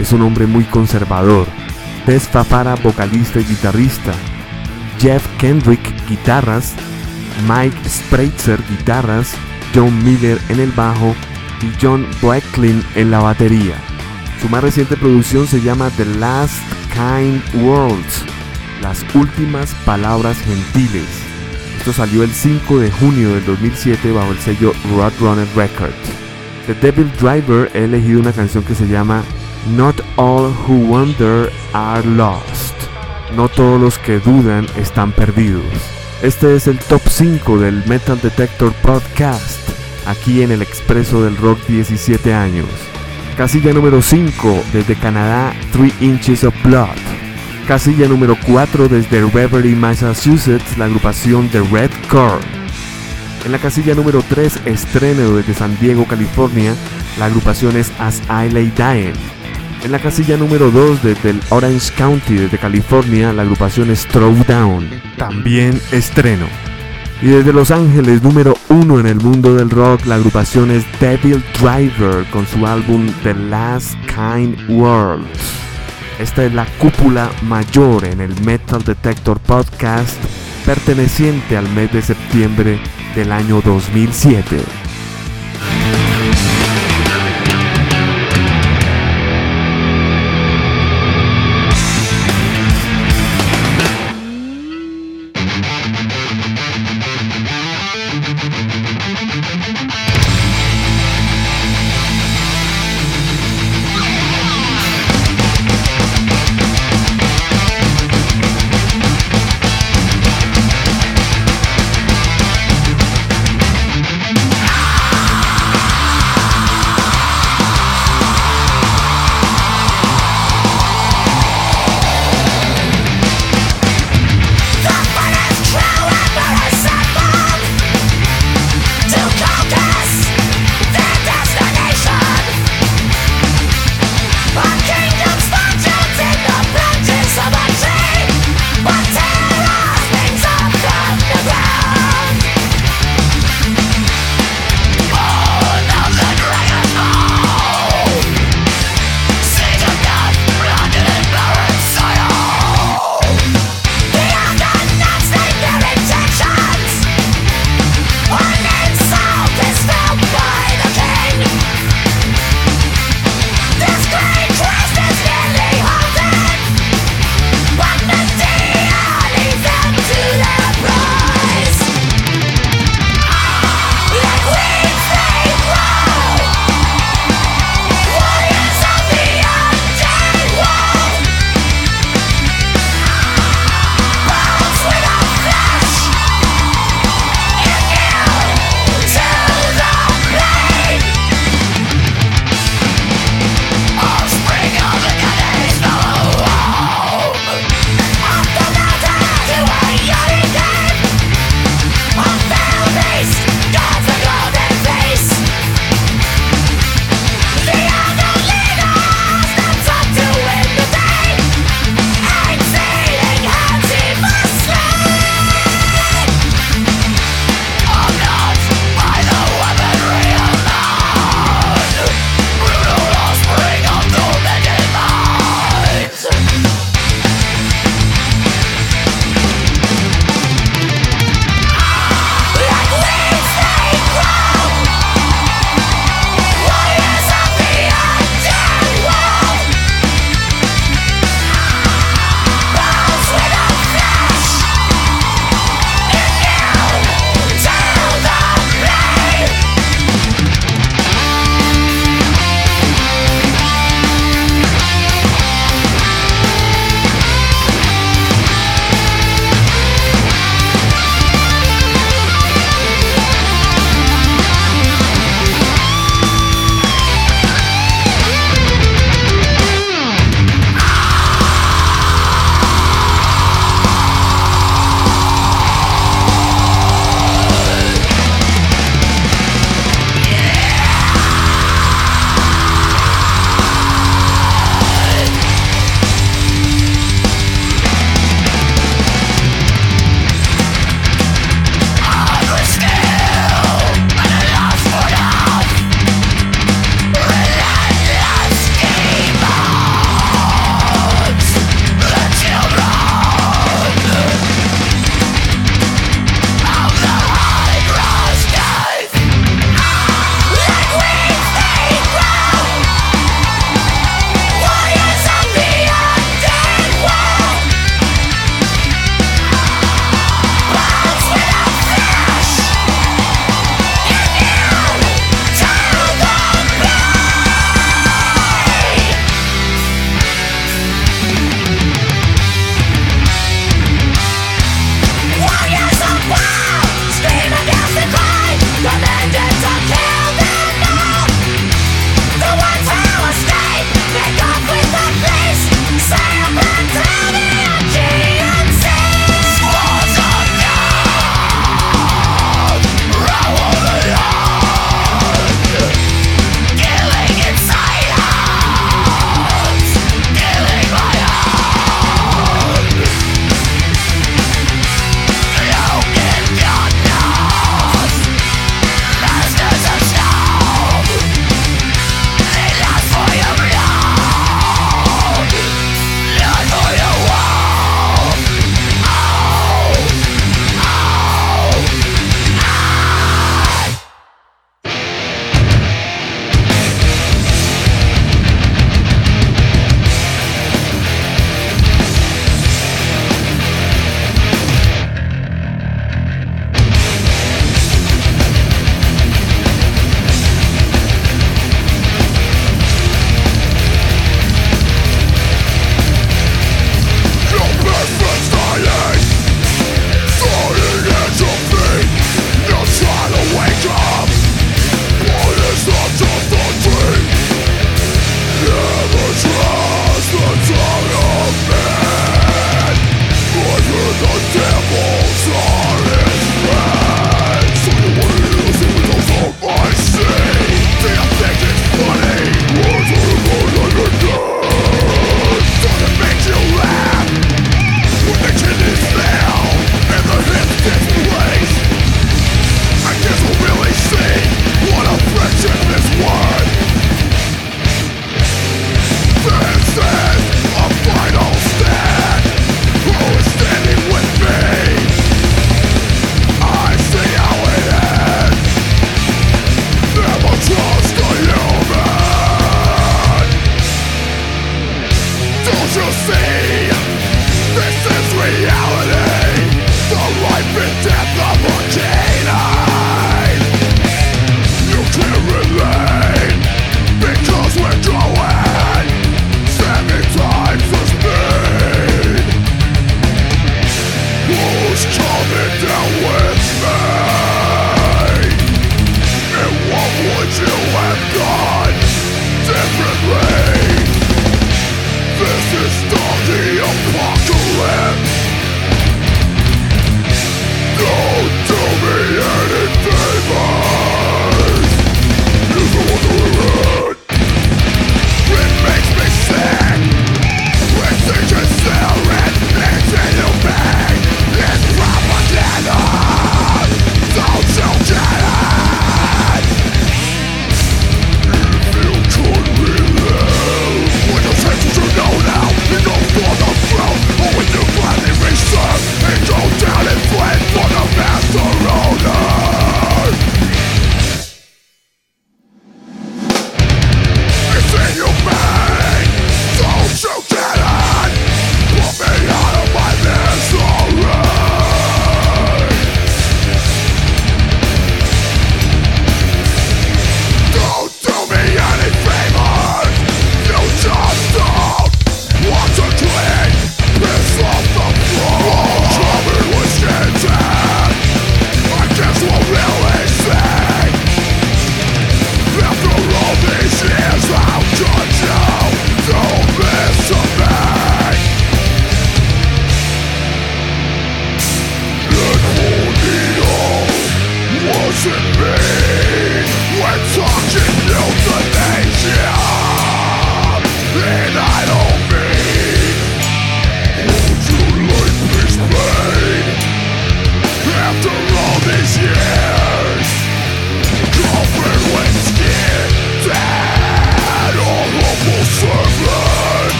Es 0.00 0.12
un 0.12 0.22
hombre 0.22 0.46
muy 0.46 0.64
conservador. 0.64 1.46
Des 2.04 2.26
Fafara, 2.26 2.74
vocalista 2.74 3.38
y 3.38 3.44
guitarrista. 3.44 4.12
Jeff 4.98 5.24
Kendrick, 5.38 5.80
guitarras. 6.08 6.74
Mike 7.48 7.76
Spreitzer, 7.88 8.60
guitarras. 8.68 9.36
John 9.74 10.04
Miller 10.04 10.38
en 10.48 10.60
el 10.60 10.72
bajo 10.72 11.14
y 11.62 11.70
John 11.80 12.06
Blacklin 12.20 12.82
en 12.94 13.10
la 13.10 13.20
batería. 13.20 13.76
Su 14.40 14.48
más 14.48 14.62
reciente 14.62 14.96
producción 14.96 15.46
se 15.46 15.60
llama 15.60 15.90
The 15.96 16.06
Last 16.06 16.62
Kind 16.92 17.42
Words, 17.62 18.24
las 18.82 19.04
últimas 19.14 19.74
palabras 19.84 20.38
gentiles. 20.38 21.08
Esto 21.78 21.92
salió 21.92 22.22
el 22.22 22.30
5 22.30 22.78
de 22.78 22.90
junio 22.90 23.34
del 23.34 23.46
2007 23.46 24.12
bajo 24.12 24.32
el 24.32 24.38
sello 24.38 24.72
Roadrunner 24.94 25.46
Records. 25.54 25.94
The 26.66 26.74
Devil 26.74 27.10
Driver 27.20 27.70
he 27.74 27.84
elegido 27.84 28.20
una 28.20 28.32
canción 28.32 28.64
que 28.64 28.74
se 28.74 28.86
llama 28.86 29.22
Not 29.76 30.00
All 30.16 30.52
Who 30.66 30.86
Wonder 30.86 31.50
Are 31.72 32.06
Lost. 32.06 32.74
No 33.36 33.48
todos 33.48 33.80
los 33.80 33.98
que 33.98 34.18
dudan 34.18 34.66
están 34.76 35.12
perdidos. 35.12 35.99
Este 36.22 36.54
es 36.54 36.66
el 36.66 36.78
top 36.78 37.00
5 37.08 37.58
del 37.60 37.82
Metal 37.86 38.20
Detector 38.20 38.74
Podcast, 38.82 39.58
aquí 40.06 40.42
en 40.42 40.52
el 40.52 40.60
Expreso 40.60 41.24
del 41.24 41.34
Rock 41.38 41.66
17 41.66 42.34
años. 42.34 42.66
Casilla 43.38 43.72
número 43.72 44.02
5 44.02 44.64
desde 44.70 44.96
Canadá, 44.96 45.54
3 45.72 45.94
Inches 46.02 46.44
of 46.44 46.54
Blood. 46.62 46.88
Casilla 47.66 48.06
número 48.06 48.36
4 48.46 48.88
desde 48.88 49.24
Beverly, 49.24 49.74
Massachusetts, 49.74 50.76
la 50.76 50.84
agrupación 50.84 51.48
The 51.48 51.62
Red 51.62 51.90
Core. 52.10 52.44
En 53.46 53.52
la 53.52 53.58
casilla 53.58 53.94
número 53.94 54.22
3, 54.28 54.60
estreno 54.66 55.36
desde 55.36 55.54
San 55.54 55.78
Diego, 55.80 56.04
California, 56.06 56.74
la 57.18 57.26
agrupación 57.26 57.78
es 57.78 57.90
As 57.98 58.20
I 58.28 58.52
Lay 58.52 58.70
Dying. 58.76 59.39
En 59.82 59.92
la 59.92 59.98
casilla 59.98 60.36
número 60.36 60.70
2 60.70 61.02
desde 61.02 61.30
el 61.30 61.40
Orange 61.48 61.92
County, 61.94 62.34
desde 62.34 62.58
California, 62.58 63.32
la 63.32 63.42
agrupación 63.42 63.88
Throwdown. 64.12 64.88
También 65.16 65.80
estreno. 65.90 66.46
Y 67.22 67.26
desde 67.26 67.52
Los 67.52 67.70
Ángeles, 67.70 68.22
número 68.22 68.56
1 68.68 69.00
en 69.00 69.06
el 69.06 69.16
mundo 69.16 69.54
del 69.54 69.70
rock, 69.70 70.04
la 70.06 70.16
agrupación 70.16 70.70
es 70.70 70.84
Devil 71.00 71.42
Driver 71.60 72.24
con 72.30 72.46
su 72.46 72.66
álbum 72.66 73.06
The 73.22 73.34
Last 73.34 73.94
Kind 74.06 74.68
World. 74.68 75.26
Esta 76.18 76.44
es 76.44 76.52
la 76.52 76.66
cúpula 76.78 77.30
mayor 77.42 78.04
en 78.04 78.20
el 78.20 78.38
Metal 78.42 78.82
Detector 78.84 79.40
Podcast 79.40 80.18
perteneciente 80.66 81.56
al 81.56 81.68
mes 81.70 81.90
de 81.92 82.02
septiembre 82.02 82.78
del 83.14 83.32
año 83.32 83.62
2007. 83.64 84.79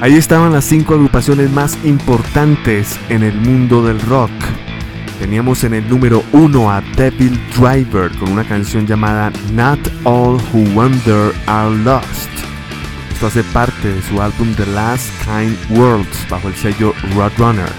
Ahí 0.00 0.14
estaban 0.16 0.52
las 0.52 0.64
cinco 0.64 0.94
agrupaciones 0.94 1.50
más 1.50 1.76
importantes 1.84 2.98
en 3.10 3.22
el 3.22 3.34
mundo 3.34 3.84
del 3.84 4.00
rock. 4.00 4.30
Teníamos 5.18 5.62
en 5.64 5.74
el 5.74 5.86
número 5.90 6.24
1 6.32 6.70
a 6.70 6.80
Devil 6.96 7.38
Driver 7.54 8.10
con 8.12 8.32
una 8.32 8.44
canción 8.44 8.86
llamada 8.86 9.30
Not 9.52 9.78
All 10.04 10.40
Who 10.54 10.74
Wander 10.74 11.34
Are 11.46 11.76
Lost. 11.84 12.30
Esto 13.12 13.26
hace 13.26 13.44
parte 13.44 13.88
de 13.92 14.00
su 14.00 14.22
álbum 14.22 14.54
The 14.54 14.64
Last 14.64 15.10
Kind 15.26 15.78
Worlds 15.78 16.26
bajo 16.30 16.48
el 16.48 16.54
sello 16.54 16.94
Roadrunner. 17.14 17.70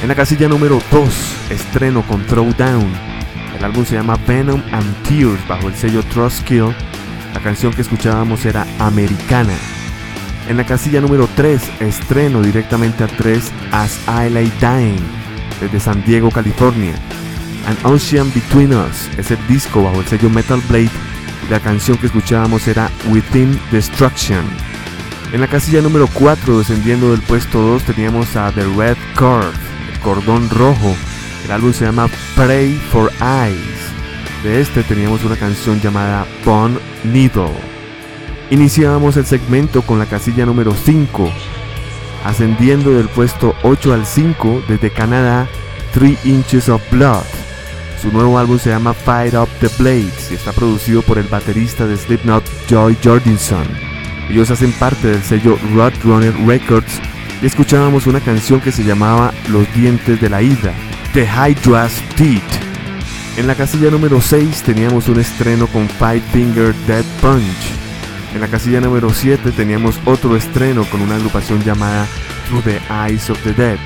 En 0.00 0.08
la 0.08 0.14
casilla 0.14 0.48
número 0.48 0.80
2, 0.90 1.50
estreno 1.50 2.00
con 2.06 2.24
Throwdown. 2.28 2.90
El 3.58 3.62
álbum 3.62 3.84
se 3.84 3.96
llama 3.96 4.18
Venom 4.26 4.62
and 4.72 5.02
Tears 5.02 5.46
bajo 5.46 5.68
el 5.68 5.74
sello 5.74 6.02
Trust 6.04 6.44
Kill. 6.44 6.74
La 7.34 7.40
canción 7.40 7.74
que 7.74 7.82
escuchábamos 7.82 8.42
era 8.46 8.66
Americana. 8.78 9.52
En 10.48 10.56
la 10.56 10.64
casilla 10.64 11.00
número 11.00 11.28
3, 11.34 11.80
estreno 11.80 12.42
directamente 12.42 13.04
a 13.04 13.06
3 13.06 13.52
As 13.70 13.98
I 14.08 14.30
Lay 14.30 14.52
Dying 14.60 15.00
desde 15.60 15.80
San 15.80 16.04
Diego, 16.04 16.30
California. 16.30 16.94
An 17.66 17.76
Ocean 17.84 18.30
Between 18.34 18.74
Us 18.74 19.08
es 19.16 19.30
el 19.30 19.38
disco 19.46 19.84
bajo 19.84 20.00
el 20.00 20.06
sello 20.06 20.28
Metal 20.28 20.60
Blade 20.68 20.90
la 21.50 21.60
canción 21.60 21.98
que 21.98 22.06
escuchábamos 22.06 22.66
era 22.66 22.90
Within 23.10 23.60
Destruction. 23.70 24.42
En 25.32 25.40
la 25.40 25.48
casilla 25.48 25.82
número 25.82 26.06
4, 26.06 26.58
descendiendo 26.58 27.10
del 27.10 27.20
puesto 27.20 27.60
2, 27.60 27.82
teníamos 27.82 28.36
a 28.36 28.50
The 28.52 28.64
Red 28.76 28.96
Curve, 29.16 29.52
el 29.92 30.00
cordón 30.00 30.48
rojo. 30.50 30.94
El 31.44 31.50
álbum 31.50 31.72
se 31.72 31.84
llama 31.84 32.08
Pray 32.36 32.74
for 32.90 33.12
Eyes. 33.20 33.92
De 34.42 34.60
este 34.60 34.82
teníamos 34.82 35.24
una 35.24 35.36
canción 35.36 35.80
llamada 35.80 36.26
Bone 36.44 36.78
Needle. 37.04 37.71
Iniciábamos 38.52 39.16
el 39.16 39.24
segmento 39.24 39.80
con 39.80 39.98
la 39.98 40.04
casilla 40.04 40.44
número 40.44 40.74
5, 40.74 41.32
ascendiendo 42.22 42.90
del 42.90 43.08
puesto 43.08 43.54
8 43.62 43.94
al 43.94 44.04
5 44.04 44.64
desde 44.68 44.90
Canadá, 44.90 45.48
3 45.94 46.26
Inches 46.26 46.68
of 46.68 46.82
Blood. 46.90 47.24
Su 48.02 48.12
nuevo 48.12 48.38
álbum 48.38 48.58
se 48.58 48.68
llama 48.68 48.92
Fight 48.92 49.32
Up 49.32 49.48
the 49.58 49.68
Blades 49.78 50.30
y 50.30 50.34
está 50.34 50.52
producido 50.52 51.00
por 51.00 51.16
el 51.16 51.28
baterista 51.28 51.86
de 51.86 51.96
Slipknot, 51.96 52.44
Joy 52.68 52.98
Jordison. 53.02 53.66
Ellos 54.28 54.50
hacen 54.50 54.72
parte 54.72 55.08
del 55.08 55.22
sello 55.22 55.58
Roadrunner 55.74 56.34
Records 56.46 57.00
y 57.40 57.46
escuchábamos 57.46 58.06
una 58.06 58.20
canción 58.20 58.60
que 58.60 58.70
se 58.70 58.84
llamaba 58.84 59.32
Los 59.48 59.64
Dientes 59.72 60.20
de 60.20 60.28
la 60.28 60.42
Ida, 60.42 60.74
The 61.14 61.24
Hydra's 61.26 62.02
Teeth. 62.16 62.42
En 63.38 63.46
la 63.46 63.54
casilla 63.54 63.90
número 63.90 64.20
6 64.20 64.62
teníamos 64.62 65.08
un 65.08 65.20
estreno 65.20 65.66
con 65.68 65.88
Five 65.88 66.20
Finger 66.34 66.74
Dead 66.86 67.04
Punch. 67.22 67.81
En 68.34 68.40
la 68.40 68.48
casilla 68.48 68.80
número 68.80 69.10
7 69.10 69.52
teníamos 69.52 70.00
otro 70.06 70.36
estreno 70.36 70.84
con 70.84 71.02
una 71.02 71.16
agrupación 71.16 71.62
llamada 71.62 72.06
Through 72.48 72.64
the 72.64 72.80
Eyes 72.90 73.28
of 73.28 73.38
the 73.42 73.52
Dead. 73.52 73.78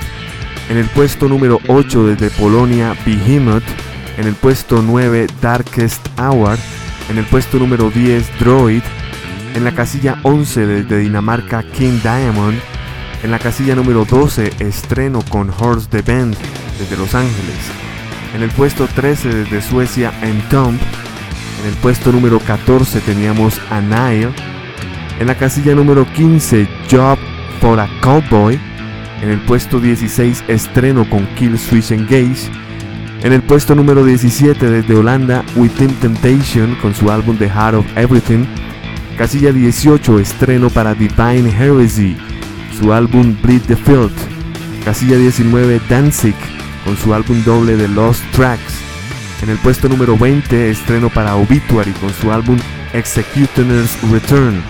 En 0.68 0.76
el 0.76 0.86
puesto 0.86 1.28
número 1.28 1.60
8 1.66 2.06
desde 2.06 2.30
Polonia, 2.30 2.96
Behemoth. 3.04 3.64
En 4.16 4.26
el 4.26 4.34
puesto 4.34 4.82
9, 4.82 5.26
Darkest 5.40 6.06
Hour. 6.18 6.56
En 7.10 7.18
el 7.18 7.24
puesto 7.24 7.58
número 7.58 7.90
10, 7.90 8.38
Droid. 8.38 8.82
En 9.54 9.64
la 9.64 9.72
casilla 9.72 10.20
11 10.22 10.66
desde 10.66 10.98
Dinamarca, 10.98 11.64
King 11.64 12.00
Diamond. 12.02 12.58
En 13.22 13.30
la 13.32 13.38
casilla 13.40 13.74
número 13.74 14.04
12, 14.04 14.52
estreno 14.60 15.22
con 15.28 15.50
Horse 15.50 15.88
the 15.90 16.02
Band 16.02 16.36
desde 16.78 16.96
Los 16.96 17.14
Ángeles. 17.14 17.56
En 18.34 18.42
el 18.42 18.50
puesto 18.50 18.86
13 18.86 19.28
desde 19.28 19.62
Suecia, 19.62 20.12
Entomb. 20.22 20.78
En 21.60 21.68
el 21.68 21.74
puesto 21.74 22.12
número 22.12 22.38
14 22.38 23.00
teníamos 23.00 23.60
a 23.70 23.80
Nile. 23.80 24.30
En 25.18 25.26
la 25.26 25.34
casilla 25.34 25.74
número 25.74 26.06
15, 26.12 26.68
Job 26.90 27.18
for 27.60 27.80
a 27.80 27.88
Cowboy. 28.00 28.58
En 29.22 29.30
el 29.30 29.40
puesto 29.40 29.80
16, 29.80 30.44
estreno 30.48 31.08
con 31.08 31.26
Kill 31.34 31.58
Switch 31.58 31.90
Engage. 31.90 32.50
En 33.22 33.32
el 33.32 33.42
puesto 33.42 33.74
número 33.74 34.04
17 34.04 34.70
desde 34.70 34.94
Holanda, 34.94 35.42
Within 35.56 35.94
Temptation 35.94 36.76
con 36.82 36.94
su 36.94 37.10
álbum 37.10 37.36
The 37.38 37.48
Heart 37.48 37.74
of 37.74 37.86
Everything. 37.96 38.44
Casilla 39.16 39.52
18, 39.52 40.20
estreno 40.20 40.68
para 40.68 40.94
Divine 40.94 41.50
Heresy, 41.50 42.16
su 42.78 42.92
álbum 42.92 43.34
Bleed 43.42 43.62
the 43.62 43.76
Field. 43.76 44.12
Casilla 44.84 45.16
19, 45.16 45.80
Danzig 45.88 46.36
con 46.84 46.96
su 46.98 47.14
álbum 47.14 47.42
doble 47.42 47.76
de 47.76 47.88
Lost 47.88 48.22
Tracks. 48.32 48.85
En 49.42 49.50
el 49.50 49.58
puesto 49.58 49.88
número 49.88 50.16
20, 50.16 50.70
estreno 50.70 51.10
para 51.10 51.36
Obituary 51.36 51.92
con 51.92 52.12
su 52.12 52.32
álbum 52.32 52.58
Executioner's 52.92 53.98
Return. 54.10 54.62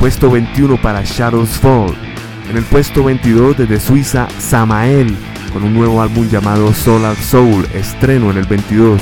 Puesto 0.00 0.30
21 0.30 0.80
para 0.80 1.02
Shadows 1.04 1.50
Fall. 1.58 1.94
En 2.50 2.56
el 2.56 2.64
puesto 2.64 3.04
22 3.04 3.58
desde 3.58 3.78
Suiza, 3.78 4.28
Samael 4.38 5.14
con 5.52 5.62
un 5.62 5.74
nuevo 5.74 6.00
álbum 6.00 6.28
llamado 6.28 6.72
Solar 6.74 7.16
Soul, 7.16 7.66
estreno 7.74 8.30
en 8.30 8.38
el 8.38 8.44
22. 8.44 9.00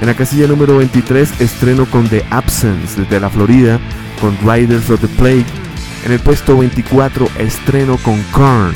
En 0.00 0.06
la 0.06 0.14
casilla 0.14 0.46
número 0.46 0.78
23, 0.78 1.40
estreno 1.40 1.86
con 1.86 2.08
The 2.08 2.24
Absence 2.30 3.00
desde 3.00 3.20
la 3.20 3.30
Florida 3.30 3.78
con 4.20 4.36
Riders 4.38 4.90
of 4.90 5.00
the 5.00 5.08
Plague. 5.08 5.46
En 6.04 6.12
el 6.12 6.20
puesto 6.20 6.56
24, 6.56 7.28
estreno 7.38 7.96
con 7.98 8.20
Korn. 8.32 8.74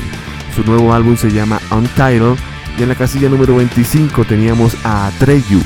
Su 0.55 0.63
nuevo 0.63 0.93
álbum 0.93 1.17
se 1.17 1.31
llama 1.31 1.59
Untitled 1.71 2.37
y 2.77 2.83
en 2.83 2.89
la 2.89 2.95
casilla 2.95 3.29
número 3.29 3.55
25 3.55 4.25
teníamos 4.25 4.75
a 4.83 5.07
Atreyu, 5.07 5.61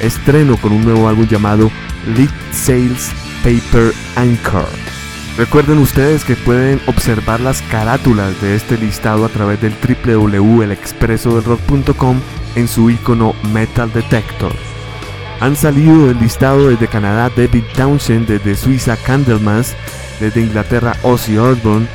estreno 0.00 0.56
con 0.56 0.72
un 0.72 0.82
nuevo 0.84 1.08
álbum 1.08 1.28
llamado 1.28 1.70
Lead 2.16 2.30
Sales 2.52 3.12
Paper 3.44 3.92
Anchor. 4.16 4.66
Recuerden 5.38 5.78
ustedes 5.78 6.24
que 6.24 6.34
pueden 6.34 6.80
observar 6.86 7.38
las 7.40 7.62
carátulas 7.62 8.40
de 8.40 8.56
este 8.56 8.76
listado 8.78 9.24
a 9.24 9.28
través 9.28 9.60
del 9.60 9.74
www.elexpresodelrock.com 9.74 12.20
en 12.56 12.68
su 12.68 12.90
icono 12.90 13.34
Metal 13.52 13.92
Detector. 13.92 14.52
Han 15.40 15.56
salido 15.56 16.08
del 16.08 16.18
listado 16.18 16.68
desde 16.68 16.88
Canadá 16.88 17.30
David 17.36 17.64
Townshend, 17.76 18.26
desde 18.26 18.56
Suiza 18.56 18.96
Candlemas, 18.96 19.76
desde 20.20 20.40
Inglaterra 20.40 20.96
Ozzy 21.02 21.36
Osbourne, 21.36 21.86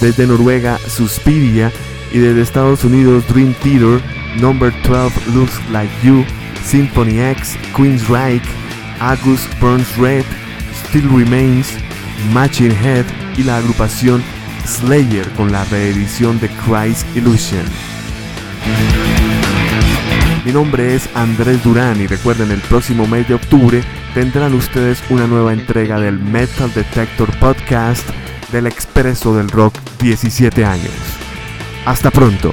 desde 0.00 0.26
Noruega 0.26 0.78
Suspiria 0.78 1.70
y 2.16 2.18
desde 2.18 2.40
Estados 2.40 2.82
Unidos 2.82 3.28
Dream 3.28 3.52
Theater, 3.62 4.00
Number 4.40 4.72
12 4.84 5.32
Looks 5.34 5.60
Like 5.70 5.92
You, 6.02 6.24
Symphony 6.64 7.20
X, 7.20 7.58
Queen's 7.76 8.08
Reich, 8.08 8.42
August 9.00 9.52
Burns 9.60 9.98
Red, 9.98 10.24
Still 10.88 11.06
Remains, 11.10 11.74
Matching 12.32 12.72
Head 12.72 13.04
y 13.36 13.42
la 13.42 13.58
agrupación 13.58 14.22
Slayer 14.64 15.28
con 15.32 15.52
la 15.52 15.62
reedición 15.64 16.40
de 16.40 16.48
Christ 16.48 17.06
Illusion. 17.14 17.66
Mi 20.46 20.52
nombre 20.52 20.94
es 20.94 21.10
Andrés 21.14 21.62
Durán 21.62 22.00
y 22.00 22.06
recuerden 22.06 22.50
el 22.50 22.60
próximo 22.62 23.06
mes 23.06 23.28
de 23.28 23.34
octubre 23.34 23.82
tendrán 24.14 24.54
ustedes 24.54 25.02
una 25.10 25.26
nueva 25.26 25.52
entrega 25.52 26.00
del 26.00 26.18
Metal 26.18 26.72
Detector 26.72 27.30
Podcast 27.38 28.08
del 28.52 28.66
Expreso 28.66 29.36
del 29.36 29.50
Rock 29.50 29.74
17 30.00 30.64
años. 30.64 31.25
Hasta 31.86 32.10
pronto. 32.10 32.52